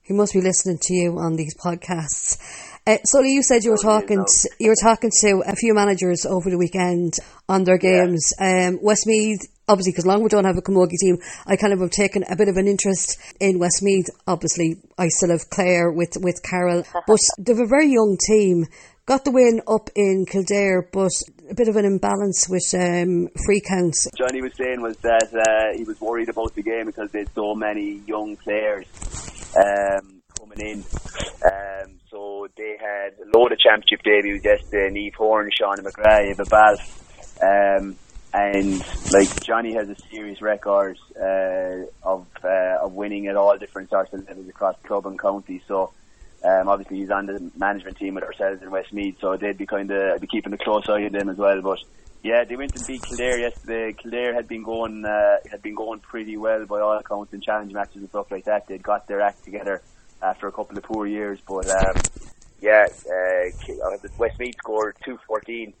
[0.00, 2.38] He must be listening to you on these podcasts.
[2.84, 4.24] Uh, Sully, you said you were talking.
[4.24, 7.14] To, you were talking to a few managers over the weekend
[7.48, 8.32] on their games.
[8.40, 8.70] Yeah.
[8.70, 12.24] Um, Westmeath, obviously, because Longwood don't have a camogie team, I kind of have taken
[12.28, 14.10] a bit of an interest in Westmeath.
[14.26, 18.66] Obviously, I still have Clare with with Carol, but they have a very young team.
[19.06, 21.12] got the win up in Kildare, but
[21.48, 24.08] a bit of an imbalance with um, free counts.
[24.18, 27.54] Johnny was saying was that uh, he was worried about the game because there's so
[27.54, 28.86] many young players
[29.54, 30.84] um, coming in.
[31.46, 34.90] Um, so they had a load of championship debuts yesterday.
[34.92, 36.78] Neve Horn, Sean McGrath, Eva Balf.
[37.42, 37.96] Um,
[38.34, 43.90] and like Johnny has a serious record uh, of uh, of winning at all different
[43.90, 45.62] sorts of levels across club and county.
[45.66, 45.92] So
[46.44, 49.90] um, obviously he's on the management team with ourselves in Westmeath, so they'd be kind
[49.90, 51.60] of be keeping a close eye on them as well.
[51.60, 51.78] But
[52.22, 53.92] yeah, they went and beat Kildare yesterday.
[53.92, 57.72] Kildare had been going uh, had been going pretty well by all accounts in challenge
[57.72, 58.66] matches and stuff like that.
[58.66, 59.82] They'd got their act together
[60.22, 61.96] after a couple of poor years, but um,
[62.60, 65.74] yeah, uh, Westmeath scored two fourteen,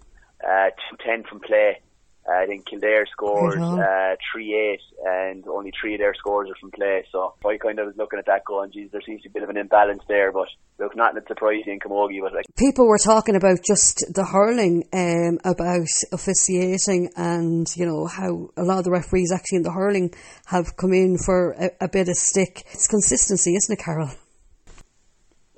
[0.46, 1.80] uh, two ten from play.
[2.28, 6.54] Uh, I think Kildare scored uh, three eight, and only three of their scores are
[6.60, 7.04] from play.
[7.10, 9.34] So I kind of was looking at that going, geez, there seems to be a
[9.40, 10.30] bit of an imbalance there.
[10.30, 10.46] But
[10.78, 14.84] look, not that surprising in Camogie, but like people were talking about just the hurling,
[14.92, 19.72] um, about officiating, and you know how a lot of the referees actually in the
[19.72, 20.14] hurling
[20.46, 22.64] have come in for a, a bit of stick.
[22.72, 24.10] It's consistency, isn't it, Carol?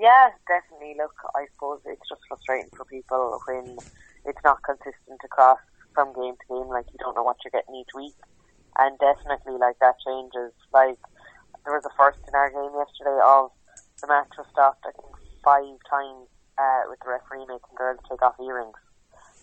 [0.04, 1.00] Yeah, definitely.
[1.00, 3.80] Look, I suppose it's just frustrating for people when
[4.28, 5.56] it's not consistent across
[5.96, 6.68] from game to game.
[6.68, 8.12] Like you don't know what you're getting each week,
[8.76, 10.52] and definitely like that changes.
[10.76, 11.00] Like
[11.64, 13.48] there was a first in our game yesterday of
[14.04, 14.84] the match was stopped.
[14.84, 15.08] I think
[15.40, 16.28] five times
[16.60, 18.76] uh, with the referee making girls take off earrings,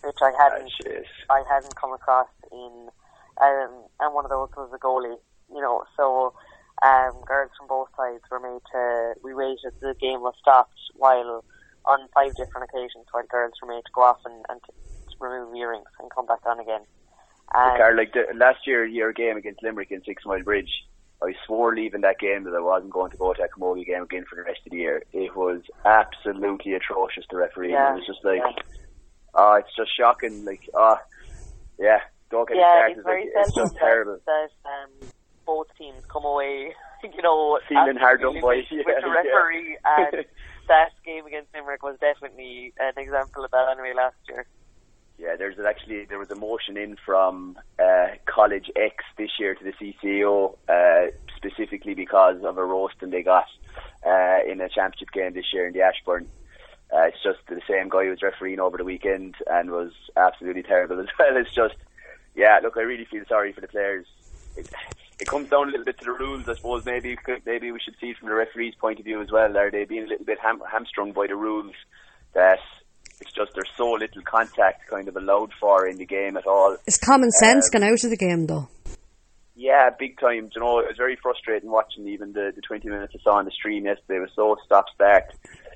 [0.06, 2.94] which I hadn't oh, I hadn't come across in.
[3.42, 5.18] Um, and one of those was a goalie.
[5.50, 6.38] You know, so
[6.82, 9.14] um, girls from both sides were made to.
[9.24, 9.74] We waited.
[9.80, 11.44] The game was stopped while
[11.86, 14.62] on five different occasions while girls were made to go off and, and
[15.20, 16.82] remove earrings and come back on again.
[17.54, 20.72] And Carl, like the, last year, your game against Limerick in Six Mile Bridge,
[21.22, 24.04] I swore leaving that game that I wasn't going to go to that Camogie game
[24.04, 25.04] again for the rest of the year.
[25.12, 27.26] It was absolutely atrocious.
[27.30, 28.42] The referee, yeah, it was just like,
[29.36, 30.46] oh, it's just shocking.
[30.46, 30.98] Like, oh,
[31.78, 32.00] yeah,
[32.32, 32.98] don't get yeah, started.
[32.98, 34.20] It's, very like, it's just terrible.
[34.26, 35.10] That, um,
[35.46, 36.74] both teams come away,
[37.04, 40.06] you know, feeling hard done by with, with the referee yeah.
[40.14, 40.26] and
[40.68, 44.46] that game against Limerick was definitely an example of that anyway last year.
[45.18, 49.64] Yeah, there's actually there was a motion in from uh, College X this year to
[49.64, 53.46] the CCO uh, specifically because of a roasting they got
[54.06, 56.28] uh, in a championship game this year in the Ashbourne.
[56.94, 60.64] Uh, it's just the same guy who was refereeing over the weekend and was absolutely
[60.64, 61.38] terrible as well.
[61.38, 61.76] It's just,
[62.36, 64.08] yeah, look, I really feel sorry for the players.
[64.58, 64.70] It,
[65.22, 66.84] it comes down a little bit to the rules, I suppose.
[66.84, 69.56] Maybe maybe we should see from the referee's point of view as well.
[69.56, 71.76] Are they being a little bit ham- hamstrung by the rules
[72.34, 72.60] that
[73.22, 76.76] it's just there's so little contact kind of allowed for in the game at all.
[76.88, 78.68] Is common sense um, gone out of the game though?
[79.54, 80.50] Yeah, big time.
[80.56, 83.46] You know, it was very frustrating watching even the, the 20 minutes I saw on
[83.46, 84.18] the stream yesterday.
[84.18, 85.26] It was so stop start.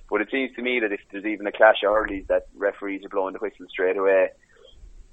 [0.10, 3.05] But it seems to me that if there's even a clash of hurleys, that referees
[3.05, 4.29] are blowing the whistle straight away.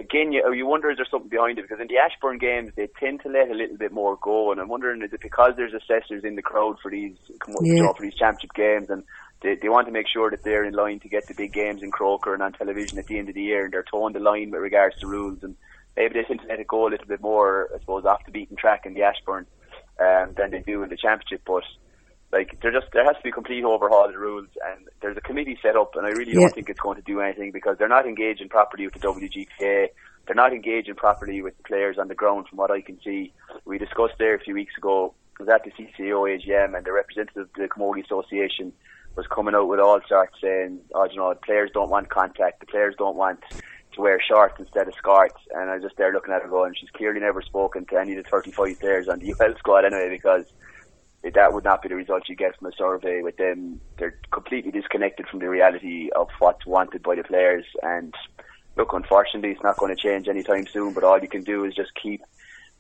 [0.05, 1.63] Again, you, you wonder is there something behind it?
[1.63, 4.53] Because in the Ashbourne games, they tend to let a little bit more go.
[4.53, 7.17] And I'm wondering is it because there's assessors in the crowd for these
[7.63, 7.93] yeah.
[7.97, 9.05] for these championship games and
[9.43, 11.83] they, they want to make sure that they're in line to get the big games
[11.83, 14.21] in Croker and on television at the end of the year, and they're toeing the
[14.21, 15.43] line with regards to rules.
[15.43, 15.57] And
[15.97, 18.33] maybe they tend to let it go a little bit more, I suppose, off the
[18.33, 19.47] beaten track in the Ashbourne
[20.01, 21.43] um, than they do in the Championship.
[21.45, 21.65] But
[22.33, 25.17] like, there just there has to be a complete overhaul of the rules, and there's
[25.17, 26.41] a committee set up, and I really yeah.
[26.41, 29.89] don't think it's going to do anything because they're not engaging properly with the WGPA.
[30.27, 33.33] They're not engaging properly with the players on the ground, from what I can see.
[33.65, 35.15] We discussed there a few weeks ago.
[35.39, 38.73] Was at the CCO AGM, and the representative of the Camogie Association
[39.17, 42.61] was coming out with all sorts saying, oh, you know, the players don't want contact,
[42.61, 43.41] the players don't want
[43.95, 45.37] to wear shorts instead of skirts.
[45.55, 48.17] And I was just there looking at her going, she's clearly never spoken to any
[48.17, 50.47] of the 35 players on the UL squad anyway, because
[51.23, 53.81] that would not be the result you get from a survey with them.
[53.99, 57.65] They're completely disconnected from the reality of what's wanted by the players.
[57.83, 58.13] And
[58.77, 61.75] look, unfortunately, it's not going to change anytime soon, but all you can do is
[61.75, 62.23] just keep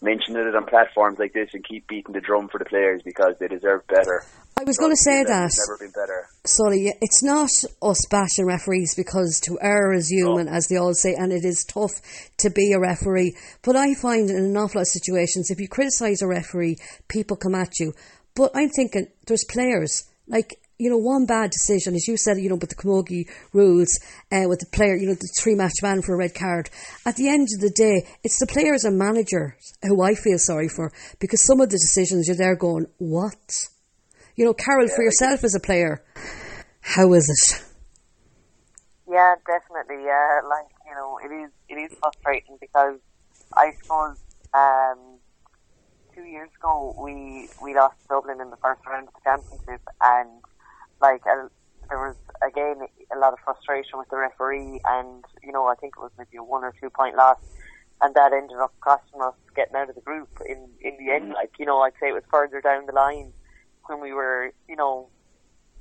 [0.02, 3.34] mentioning it on platforms like this and keep beating the drum for the players because
[3.38, 4.24] they deserve better.
[4.58, 5.46] I was going to say that.
[5.46, 6.26] It's never been better.
[6.44, 7.50] Sorry, it's not
[7.82, 11.64] us bashing referees because to err is human, as they all say, and it is
[11.64, 11.92] tough
[12.38, 13.36] to be a referee.
[13.62, 16.76] But I find in an awful lot of situations, if you criticise a referee,
[17.08, 17.92] people come at you.
[18.34, 22.48] But I'm thinking there's players like you know, one bad decision, as you said, you
[22.48, 24.00] know, with the Camogie rules,
[24.32, 26.70] uh, with the player, you know, the three match ban for a red card.
[27.06, 30.68] At the end of the day, it's the players and managers who I feel sorry
[30.68, 30.90] for
[31.20, 33.68] because some of the decisions you're there going, what?
[34.34, 36.02] You know, Carol, for yourself as a player,
[36.80, 37.64] how is it?
[39.08, 40.04] Yeah, definitely.
[40.04, 42.98] Yeah, like you know, it is it is frustrating because
[43.56, 44.16] I suppose
[44.52, 44.98] um,
[46.32, 50.30] years ago we we lost Dublin in the first round of the championship, and
[51.00, 51.48] like uh,
[51.88, 55.94] there was again a lot of frustration with the referee, and you know I think
[55.96, 57.38] it was maybe a one or two point loss,
[58.00, 61.32] and that ended up costing us getting out of the group in in the end.
[61.32, 61.34] Mm.
[61.34, 63.32] Like you know, I'd say it was further down the line
[63.86, 65.08] when we were you know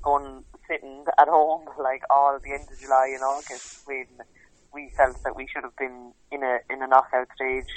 [0.02, 4.06] going sitting at home like all the end of July and August when
[4.74, 7.72] we felt that we should have been in a in a knockout stage.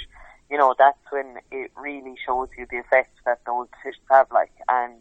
[0.50, 4.30] You know, that's when it really shows you the effect that those decisions have.
[4.30, 4.94] Like and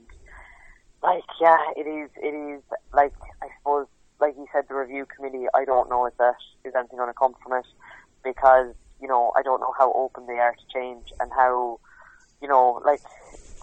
[1.03, 2.61] like yeah, it is it is
[2.93, 3.87] like I suppose
[4.19, 5.45] like you said the review committee.
[5.53, 7.67] I don't know if that is anything going to come from it
[8.23, 11.79] because you know I don't know how open they are to change and how
[12.41, 13.01] you know like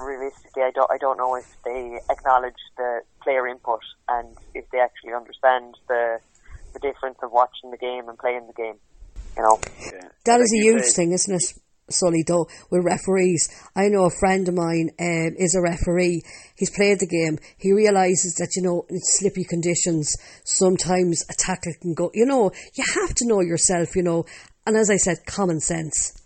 [0.01, 4.79] realistically, I don't, I don't know if they acknowledge the player input and if they
[4.79, 6.19] actually understand the
[6.73, 8.77] the difference of watching the game and playing the game.
[9.37, 10.09] You know, yeah.
[10.25, 11.55] that is a huge thing, isn't it?
[11.91, 13.49] Sully, though, with referees.
[13.77, 16.23] I know a friend of mine um, is a referee.
[16.57, 17.39] He's played the game.
[17.59, 22.51] He realises that, you know, in slippy conditions, sometimes a tackle can go, you know,
[22.75, 24.25] you have to know yourself, you know.
[24.67, 26.19] And as I said, common sense.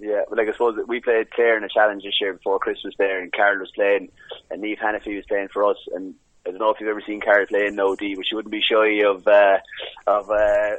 [0.00, 2.94] Yeah, but like I suppose we played Clare in a challenge this year before Christmas
[2.98, 4.08] there, and Carol was playing,
[4.50, 6.14] and Neve Hannafy was playing for us, and
[6.46, 8.52] I don't know if you've ever seen Carol play in no D, but she wouldn't
[8.52, 9.58] be shy of uh,
[10.06, 10.30] of.
[10.30, 10.76] Uh,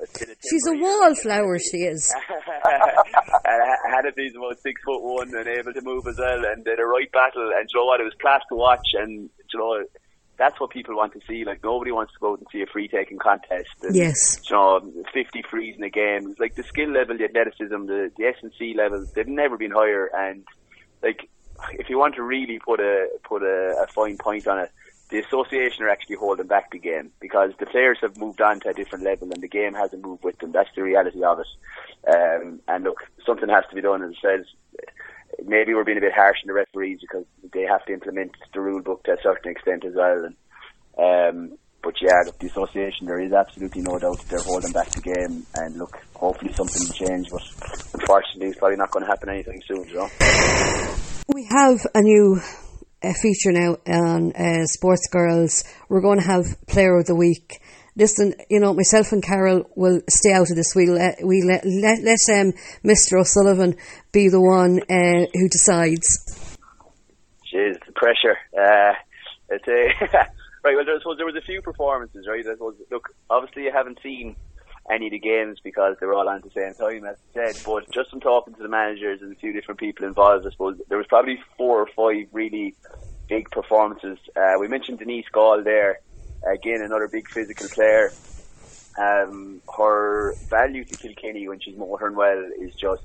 [0.49, 2.13] She's a wallflower, she is.
[3.45, 3.61] and
[3.93, 7.11] Hannafy's about six foot one and able to move as well, and did a right
[7.11, 8.01] battle, and you know what?
[8.01, 9.83] It was class to watch, and you know
[10.41, 11.45] that's what people want to see.
[11.45, 13.69] Like nobody wants to go out and see a free taking contest.
[13.83, 14.41] And, yes.
[14.49, 14.81] You know,
[15.13, 16.33] fifty frees in a game.
[16.39, 19.69] Like the skill level, the athleticism, the the S and C levels, they've never been
[19.69, 20.09] higher.
[20.11, 20.43] And
[21.03, 21.29] like,
[21.73, 24.71] if you want to really put a put a, a fine point on it,
[25.11, 28.69] the association are actually holding back the game because the players have moved on to
[28.69, 30.53] a different level and the game hasn't moved with them.
[30.53, 31.47] That's the reality of it.
[32.07, 34.01] Um, and look, something has to be done.
[34.03, 34.45] As I said,
[35.45, 38.61] maybe we're being a bit harsh on the referees because they have to implement the
[38.61, 40.25] rule book to a certain extent as well.
[40.25, 40.35] And,
[40.97, 45.01] um, but yeah, look, the association, there is absolutely no doubt they're holding back the
[45.01, 45.45] game.
[45.55, 47.43] And look, hopefully something will change, but
[47.99, 49.83] unfortunately, it's probably not going to happen anything soon.
[49.89, 50.09] You know?
[51.27, 52.39] We have a new
[53.03, 55.63] uh, feature now on uh, Sports Girls.
[55.89, 57.61] We're going to have Player of the Week
[57.95, 60.73] listen, you know, myself and Carol will stay out of this.
[60.75, 63.19] We'll let, we let, let, let um, Mr.
[63.19, 63.75] O'Sullivan
[64.11, 66.57] be the one uh, who decides.
[67.53, 68.37] Jeez, the pressure.
[68.57, 68.93] Uh,
[69.49, 70.05] it's a,
[70.63, 72.45] right, well, there, was, there was a few performances, right?
[72.47, 74.35] I suppose, look, obviously you haven't seen
[74.91, 77.53] any of the games because they were all on at the same time, as I
[77.53, 80.51] said, but just from talking to the managers and a few different people involved, I
[80.51, 82.75] suppose there was probably four or five really
[83.29, 84.17] big performances.
[84.35, 85.99] Uh, we mentioned Denise Gaule there
[86.43, 88.13] Again, another big physical player.
[88.99, 93.03] Um, her value to Kilkenny when she's motoring well is just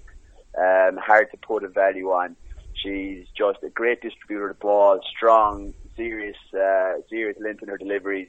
[0.59, 2.37] um, hard to put a value on.
[2.73, 7.79] She's just a great distributor of the ball, strong, serious, uh, serious length in her
[7.79, 8.29] deliveries.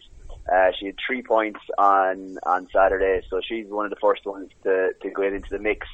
[0.52, 4.50] Uh, she had three points on on Saturday, so she's one of the first ones
[4.64, 5.88] to, to get into the mix.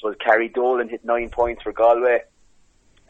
[0.00, 2.22] So Carrie Dolan hit nine points for Galway.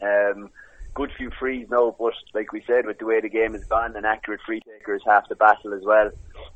[0.01, 0.49] Um,
[0.93, 3.95] good few frees now, but like we said, with the way the game has gone,
[3.95, 6.11] an accurate free taker is half the battle as well.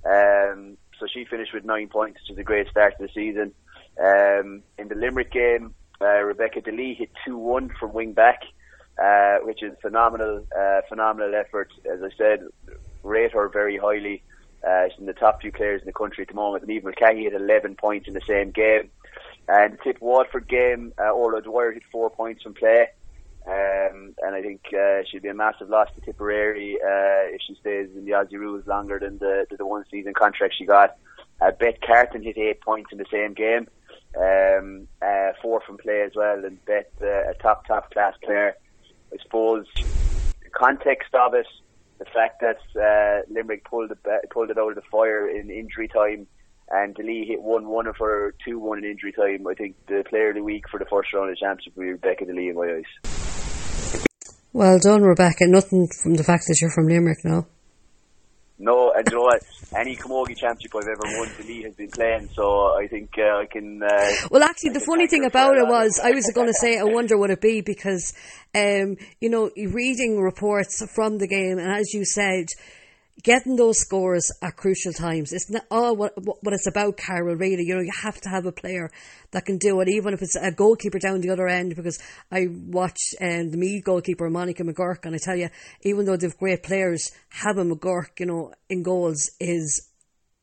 [0.06, 3.54] Um, so she finished with nine points, which is a great start to the season.
[4.00, 8.42] Um, in the Limerick game, uh, Rebecca Delee hit 2-1 from wing back,
[9.02, 11.72] uh, which is phenomenal, uh, phenomenal effort.
[11.92, 12.42] As I said,
[13.08, 14.24] rate her very highly.
[14.68, 16.64] Uh, she's in the top few players in the country at the moment.
[16.64, 18.90] And Niamh Mulcahy had 11 points in the same game.
[19.48, 22.88] And the Tip Waterford game, uh, Orla Dwyer hit four points from play.
[23.48, 27.56] Um, and I think uh, she'd be a massive loss to Tipperary uh, if she
[27.56, 30.98] stays in the Aussie rules longer than the, the, the one season contract she got.
[31.40, 33.68] Uh, Beth Carton hit eight points in the same game,
[34.20, 38.58] um, uh, four from play as well, and Beth, uh, a top, top class player.
[39.14, 41.48] I suppose the context of it,
[42.00, 43.98] the fact that uh, Limerick pulled it,
[44.32, 46.28] pulled it out of the fire in injury time
[46.70, 49.48] and Delee hit 1 1 of her 2 1 in injury time.
[49.48, 51.84] I think the player of the week for the first round of the championship will
[51.84, 54.04] be Rebecca Delee in my eyes.
[54.54, 55.46] Well done, Rebecca.
[55.48, 57.48] Nothing from the fact that you're from Limerick now.
[58.60, 59.44] No, and you know what?
[59.76, 63.46] Any camogie championship I've ever won, Lee has been playing, so I think uh, I
[63.46, 63.84] can.
[63.84, 66.84] Uh, well, actually, the funny thing about it was, I was going to say, I
[66.84, 68.14] wonder would it be because,
[68.56, 72.48] um, you know, reading reports from the game, and as you said,
[73.24, 75.34] getting those scores at crucial times.
[75.34, 77.64] It's not all what, what it's about, Carol, really.
[77.64, 78.92] You know, you have to have a player
[79.32, 82.00] that can do it, even if it's a goalkeeper down the other end, because
[82.32, 85.50] I watch um, the Meath goalkeeper, Monica McGurk, and I tell you,
[85.82, 89.90] even though they've great players, having McGurk, you know, in goals is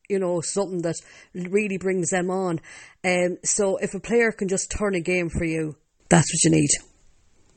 [0.09, 0.95] you know, something that
[1.33, 2.59] really brings them on.
[3.03, 5.75] Um, so if a player can just turn a game for you,
[6.09, 6.69] that's what you need.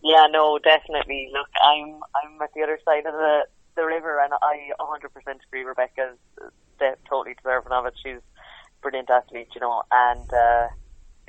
[0.03, 1.29] Yeah, no, definitely.
[1.33, 3.41] Look, I'm I'm at the other side of the
[3.79, 5.63] the river, and I 100% agree.
[5.63, 6.19] Rebecca's
[7.09, 7.95] totally deserving of it.
[8.03, 10.69] She's a brilliant athlete, you know, and uh,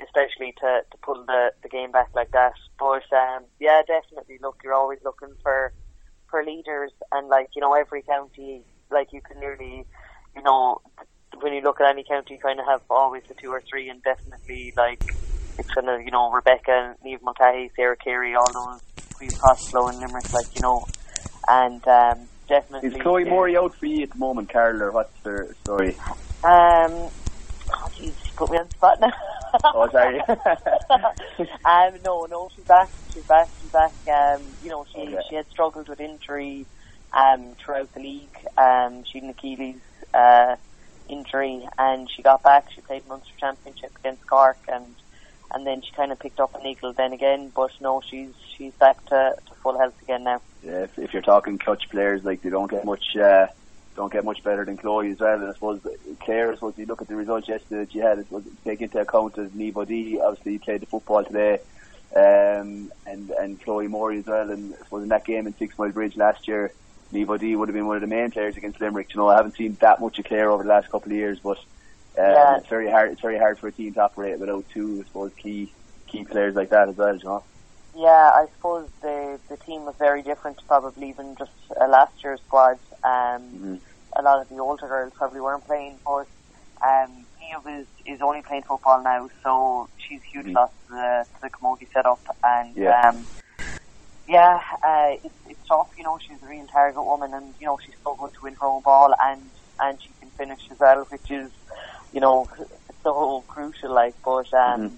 [0.02, 2.54] especially to to pull the the game back like that.
[2.78, 4.38] But um, yeah, definitely.
[4.42, 5.72] Look, you're always looking for
[6.28, 9.86] for leaders, and like you know, every county, like you can nearly,
[10.34, 10.80] you know,
[11.40, 13.88] when you look at any county, you kind of have always the two or three,
[13.88, 15.02] and definitely like
[15.58, 18.80] it's kind of you know Rebecca, Niamh Mulcahy, Sarah Carey, all those
[19.14, 20.84] Caoimhe Costelloe and Limerick, like you know,
[21.48, 22.90] and um, definitely.
[22.90, 23.30] Is Chloe yeah.
[23.30, 25.96] Morey out for you at the moment, Carol, or what's her story?
[26.44, 29.12] Um, oh jeez, put me on the spot now.
[29.64, 30.20] oh, sorry.
[31.64, 32.90] um, no, no, she's back.
[33.14, 33.48] She's back.
[33.62, 33.92] She's back.
[34.06, 35.18] Um, you know, she okay.
[35.30, 36.66] she had struggled with injury
[37.12, 38.36] um, throughout the league.
[38.58, 39.80] Um, she had an Achilles
[40.12, 40.56] uh,
[41.08, 42.70] injury, and she got back.
[42.74, 44.94] She played Munster Championship against Cork, and
[45.52, 47.50] and then she kind of picked up an eagle then again.
[47.54, 50.40] But no, she's she's back to, to full health again now.
[50.62, 53.16] Yeah, if, if you're talking clutch players, like they don't get much.
[53.16, 53.48] Uh,
[53.96, 55.34] don't get much better than Chloe as well.
[55.34, 55.80] And I suppose
[56.20, 58.80] Clare, I suppose you look at the results yesterday that you had, it was take
[58.80, 61.58] into account as Niamh obviously played the football today,
[62.14, 64.50] um, and and Chloe Morey as well.
[64.50, 66.72] And I suppose in that game in Sixmilebridge last year,
[67.12, 69.12] O'D would have been one of the main players against Limerick.
[69.12, 71.40] You know, I haven't seen that much of Clare over the last couple of years,
[71.40, 71.58] but
[72.18, 72.56] um, yeah.
[72.56, 73.12] it's very hard.
[73.12, 75.72] It's very hard for a team to operate without two, I suppose, key
[76.06, 77.16] key players like that as well.
[77.16, 77.44] You know.
[77.96, 82.40] Yeah, I suppose the the team was very different, probably even just uh, last year's
[82.40, 82.78] squad.
[83.02, 83.76] Um, mm-hmm.
[84.14, 86.26] A lot of the older girls probably weren't playing, but
[86.82, 90.56] um, Niamh is, is only playing football now, so she's huge mm-hmm.
[90.56, 93.26] loss to the, to the Camogie setup, and yeah, um,
[94.28, 95.90] yeah uh, it's, it's tough.
[95.96, 98.54] You know, she's a real target woman, and you know she's so good to win
[98.54, 99.42] her own ball, and
[99.78, 101.50] and she can finish as well, which is,
[102.12, 102.48] you know,
[103.02, 103.92] so crucial.
[103.94, 104.96] Like, but um, mm-hmm.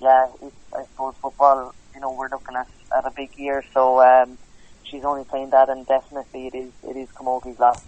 [0.00, 3.64] yeah, it's, I suppose football you know we're looking at, at a big year.
[3.72, 4.38] So um,
[4.84, 7.84] she's only playing that, and definitely it is it is Camogie's last.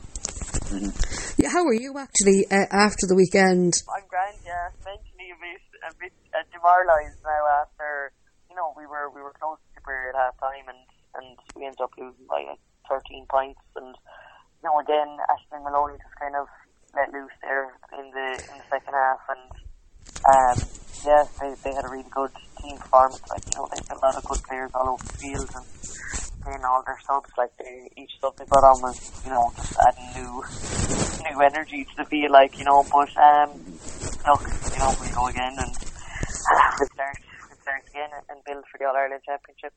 [0.70, 0.90] Mm-hmm.
[1.36, 3.74] Yeah, how are you actually uh, after the weekend?
[3.90, 4.38] I'm grand.
[4.46, 8.12] Yeah, mentally a bit a bit uh, demoralised now after
[8.48, 10.82] you know we were we were close to Tipperary at half time, and
[11.18, 13.94] and we ended up losing by like 13 points, and
[14.62, 16.46] you know again Ashton Maloney just kind of
[16.96, 19.44] let loose there in the in the second half, and
[20.24, 20.56] um,
[21.04, 22.30] yeah, they they had a really good
[22.62, 23.20] team performance.
[23.28, 25.66] Like you know, they had a lot of good players all over the field and
[26.42, 27.30] playing all their subs.
[27.36, 30.42] Like they, each sub they got on was you know just adding new
[31.28, 32.30] new energy to the field.
[32.30, 33.50] Like you know, but um,
[34.26, 34.42] look,
[34.72, 35.72] you know, we go again and
[36.80, 37.16] we start
[37.50, 39.72] we start again and build for the All Ireland Championship.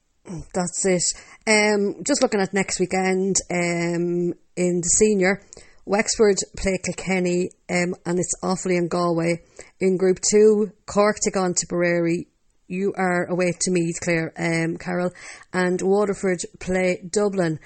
[0.53, 1.03] That's it.
[1.47, 5.41] Um, just looking at next weekend um, in the senior.
[5.87, 9.41] Wexford play Kilkenny um, and it's Offaly in Galway.
[9.79, 12.27] In Group 2, Cork take on Tipperary,
[12.67, 15.11] you are away to Meath, Clare, um, Carol,
[15.53, 17.59] and Waterford play Dublin.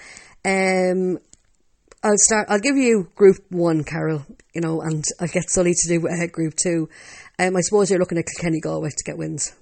[0.45, 1.17] Um,
[2.03, 2.47] I'll start.
[2.49, 4.25] I'll give you Group One, Carol.
[4.53, 6.89] You know, and I'll get Sully to do uh, Group Two.
[7.39, 9.55] Um, I suppose you're looking at Kilkenny Galway to get wins.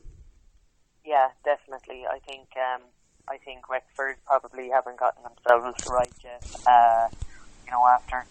[1.05, 2.03] Yeah, definitely.
[2.05, 2.82] I think um,
[3.30, 6.43] I think Wexford probably haven't gotten themselves right yet.
[6.68, 7.07] Uh,
[7.66, 8.26] you know, after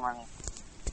[0.00, 0.26] coming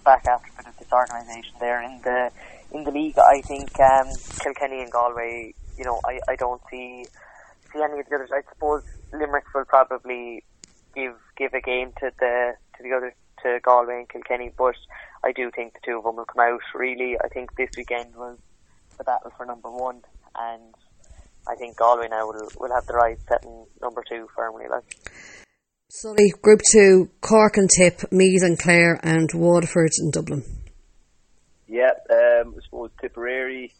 [0.04, 2.32] back after a bit of disorganisation there in the
[2.72, 4.08] in the league, I think um,
[4.40, 7.06] Kilkenny and Galway, you know, I, I don't see
[7.72, 8.32] see any of the others.
[8.34, 10.44] I suppose Limerick will probably
[10.96, 14.76] give give a game to the to the other to Galway and Kilkenny, but
[15.24, 16.62] I do think the two of them will come out.
[16.74, 18.38] Really, I think this weekend was
[18.98, 20.02] the battle for number one,
[20.38, 20.74] and
[21.48, 24.66] I think Galway now will will have the right setting number two firmly.
[24.70, 25.43] Like.
[25.96, 30.44] Sully, Group 2, Cork and Tip, Meath and Clare, and Waterford and Dublin.
[31.68, 33.72] Yeah, um, I suppose Tipperary,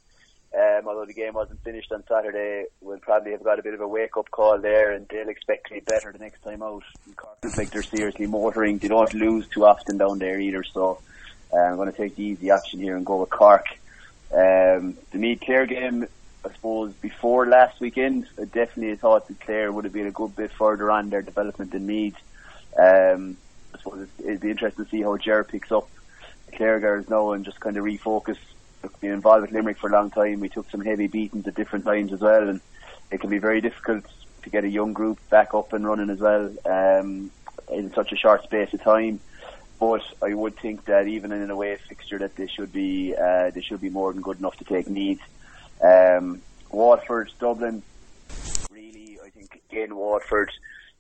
[0.56, 3.82] um, although the game wasn't finished on Saturday, we'll probably have got a bit of
[3.82, 6.84] a wake up call there, and they'll expect to be better the next time out.
[7.16, 8.78] Cork looks like they're seriously motoring.
[8.78, 11.00] They don't lose too often down there either, so
[11.52, 13.66] uh, I'm going to take the easy option here and go with Cork.
[14.32, 16.06] Um, the Meath Clare game,
[16.46, 20.36] I suppose, before last weekend, I definitely thought that Clare would have been a good
[20.36, 22.18] bit further on their development than Meath.
[22.78, 23.38] Um,
[23.74, 25.90] I suppose it'd be interesting to see how Ger picks up
[26.56, 28.38] Clare girls now and just kind of refocus.
[29.00, 31.86] Being involved with Limerick for a long time, we took some heavy beatings at different
[31.86, 32.60] times as well, and
[33.12, 34.04] it can be very difficult
[34.42, 37.32] to get a young group back up and running as well um,
[37.72, 39.22] in such a short space of time.
[39.80, 43.52] But I would think that even in a away fixture, that they should be uh,
[43.52, 45.22] they should be more than good enough to take Meath.
[45.84, 47.84] Um, Waterford, Dublin,
[48.72, 50.52] really, I think again Waterford.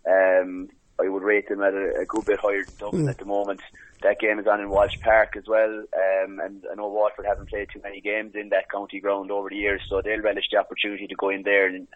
[0.07, 0.69] Um,
[0.99, 3.09] I would rate them at a, a good bit higher than Dublin mm.
[3.09, 3.61] at the moment.
[4.03, 7.49] That game is on in Walsh Park as well, um, and I know Waterford haven't
[7.49, 10.59] played too many games in that county ground over the years, so they'll relish the
[10.59, 11.87] opportunity to go in there and,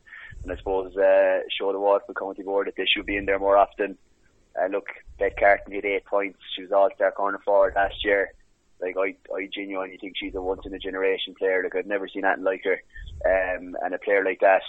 [0.43, 3.39] and I suppose uh, show the Waterford County Board that they should be in there
[3.39, 3.97] more often.
[4.59, 4.87] Uh, look,
[5.19, 6.39] Beth Carton did eight points.
[6.55, 8.31] She was all-star corner forward last year.
[8.81, 11.63] Like I, I genuinely think she's a once in a generation player.
[11.63, 12.81] Like I've never seen anything like her.
[13.25, 14.61] Um, and a player like that,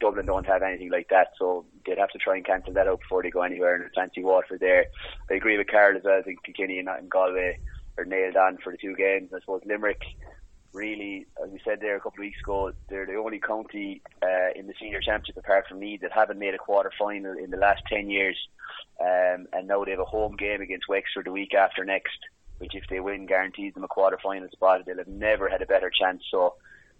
[0.00, 3.00] Dublin don't have anything like that, so they'd have to try and cancel that out
[3.00, 3.74] before they go anywhere.
[3.74, 4.86] And fancy Waterford there.
[5.30, 6.18] I agree with Carol as well.
[6.18, 7.58] I think Kilkenny and, and Galway
[7.98, 9.32] are nailed on for the two games.
[9.34, 10.02] I suppose Limerick
[10.76, 14.52] really, as we said there a couple of weeks ago, they're the only county uh,
[14.54, 17.56] in the senior championship apart from Meath that haven't made a quarter final in the
[17.56, 18.36] last 10 years.
[19.00, 22.18] Um, and now they have a home game against Wexford the week after next,
[22.58, 24.80] which if they win guarantees them a quarter final spot.
[24.86, 26.22] They'll have never had a better chance.
[26.30, 26.54] So,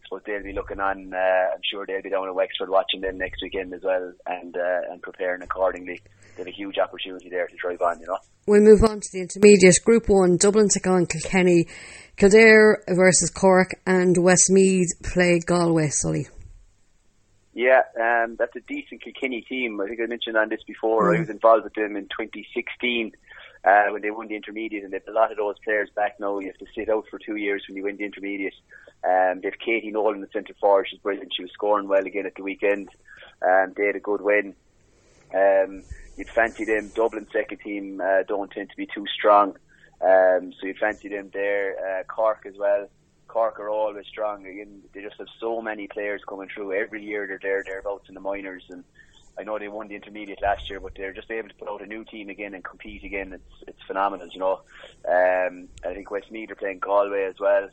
[0.09, 1.13] so they'll be looking on.
[1.15, 4.57] Uh, I'm sure they'll be down at Wexford watching them next weekend as well and
[4.57, 6.01] uh, and preparing accordingly.
[6.37, 8.19] They have a huge opportunity there to drive on, you know.
[8.47, 10.37] We move on to the intermediate Group One.
[10.37, 11.67] Dublin take on Kilkenny.
[12.17, 16.29] Kildare versus Cork and Westmeath play Galway, Sully.
[17.53, 19.81] Yeah, um, that's a decent Kilkenny team.
[19.81, 21.13] I think I mentioned on this before.
[21.13, 21.17] Mm.
[21.17, 23.13] I was involved with them in 2016
[23.67, 26.39] uh, when they won the intermediate, and they've a lot of those players back now.
[26.39, 28.55] You have to sit out for two years when you win the intermediate.
[29.05, 30.87] Um, they've Katie Nolan, in the centre forward.
[30.89, 31.35] She's brilliant.
[31.35, 32.89] She was scoring well again at the weekend.
[33.43, 34.55] Um, they had a good win.
[35.35, 35.83] Um,
[36.17, 36.93] you'd fancy them.
[36.95, 39.57] Dublin second team uh, don't tend to be too strong.
[40.01, 41.75] Um, so you'd fancy them there.
[41.79, 42.89] Uh, Cork as well.
[43.27, 44.47] Cork are always strong.
[44.47, 47.27] Again, they just have so many players coming through every year.
[47.27, 48.85] They're there, thereabouts in the minors, and
[49.39, 51.83] I know they won the intermediate last year, but they're just able to put out
[51.83, 53.33] a new team again and compete again.
[53.33, 54.61] It's it's phenomenal, you know.
[55.07, 57.69] Um, I think Westmeath are playing Galway as well.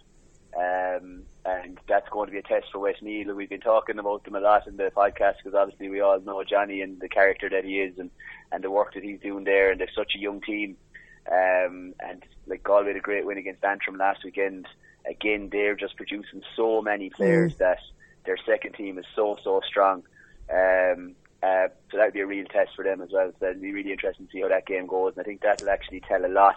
[0.55, 3.27] Um, and that's going to be a test for Westmeath.
[3.27, 6.43] We've been talking about them a lot in the podcast because obviously we all know
[6.43, 8.11] Johnny and the character that he is and,
[8.51, 9.71] and the work that he's doing there.
[9.71, 10.77] And they're such a young team.
[11.31, 14.67] Um, and like Galway had a great win against Antrim last weekend.
[15.09, 17.57] Again, they're just producing so many players mm.
[17.57, 17.79] that
[18.25, 20.03] their second team is so so strong.
[20.53, 23.31] Um, uh, so that would be a real test for them as well.
[23.39, 25.13] So it'd be really interesting to see how that game goes.
[25.17, 26.55] And I think that'll actually tell a lot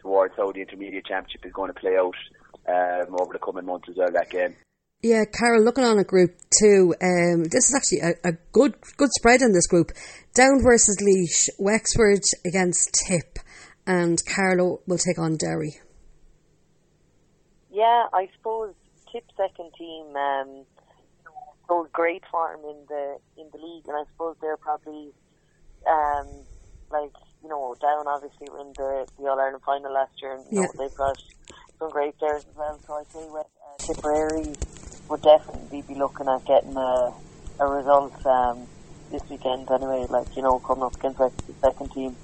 [0.00, 2.14] towards how the intermediate championship is going to play out
[2.68, 4.10] um, over the coming months as well.
[4.12, 4.54] That game.
[5.02, 9.08] Yeah, Carol, looking on a group two, um, this is actually a, a, good good
[9.18, 9.92] spread in this group.
[10.34, 13.38] Down versus Laois, Wexford against Tip,
[13.86, 15.80] and Carlow will take on Derry.
[17.72, 18.74] Yeah, I suppose
[19.10, 20.64] Tip second team um,
[21.70, 25.12] showed great form in the in the league, and I suppose they're probably
[25.86, 26.26] um,
[26.90, 27.12] like
[27.42, 30.66] you know down obviously in the the All Ireland final last year, and you yeah.
[30.66, 31.16] know, they've got
[31.78, 32.78] some great players as well.
[32.86, 34.54] So I say with uh, Tipperary
[35.08, 37.12] would definitely be looking at getting a
[37.60, 38.66] a result um,
[39.10, 40.06] this weekend anyway.
[40.08, 42.16] Like you know coming up against like the second team.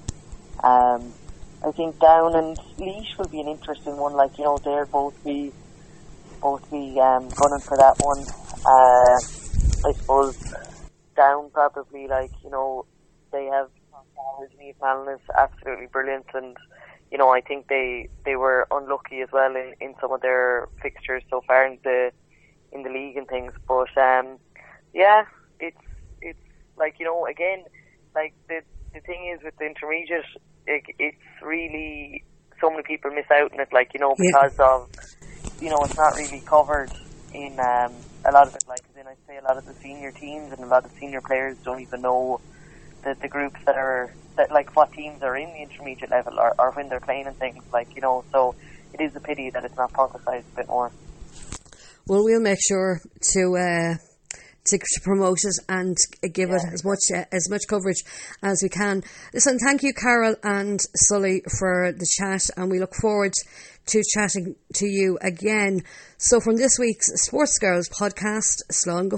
[0.63, 1.13] Um,
[1.65, 4.13] I think Down and Laois will be an interesting one.
[4.13, 5.51] Like you know, they'll both be
[6.41, 8.25] both be um, gunning for that one.
[8.67, 9.17] Uh,
[9.87, 10.37] I suppose
[11.15, 12.85] Down probably like you know
[13.31, 13.69] they have
[14.59, 16.57] Niamh Mallon is absolutely brilliant, and
[17.11, 20.67] you know I think they they were unlucky as well in, in some of their
[20.81, 22.11] fixtures so far in the
[22.71, 23.53] in the league and things.
[23.67, 24.37] But um,
[24.93, 25.23] yeah,
[25.59, 25.77] it's
[26.21, 26.39] it's
[26.77, 27.63] like you know again
[28.13, 28.61] like the
[28.93, 30.25] the thing is with the intermediate
[30.67, 32.23] it, it's really
[32.59, 34.75] so many people miss out on it, like you know, because yeah.
[34.75, 34.89] of
[35.59, 36.91] you know it's not really covered
[37.33, 37.93] in um,
[38.27, 38.63] a lot of it.
[38.67, 41.21] Like then I say a lot of the senior teams and a lot of senior
[41.21, 42.39] players don't even know
[43.03, 46.53] the the groups that are that like what teams are in the intermediate level or,
[46.59, 48.23] or when they're playing and things like you know.
[48.31, 48.55] So
[48.93, 50.91] it is a pity that it's not publicised a bit more.
[52.07, 53.01] Well, we'll make sure
[53.33, 53.95] to uh,
[54.67, 55.97] to, to promote it and
[56.33, 56.55] give yeah.
[56.55, 58.03] it as much uh, as much coverage
[58.41, 59.03] as we can.
[59.33, 63.33] Listen, thank you, Carol and Sully, for the chat, and we look forward
[63.87, 65.83] to chatting to you again.
[66.17, 69.17] So, from this week's Sports Girls podcast, Slán go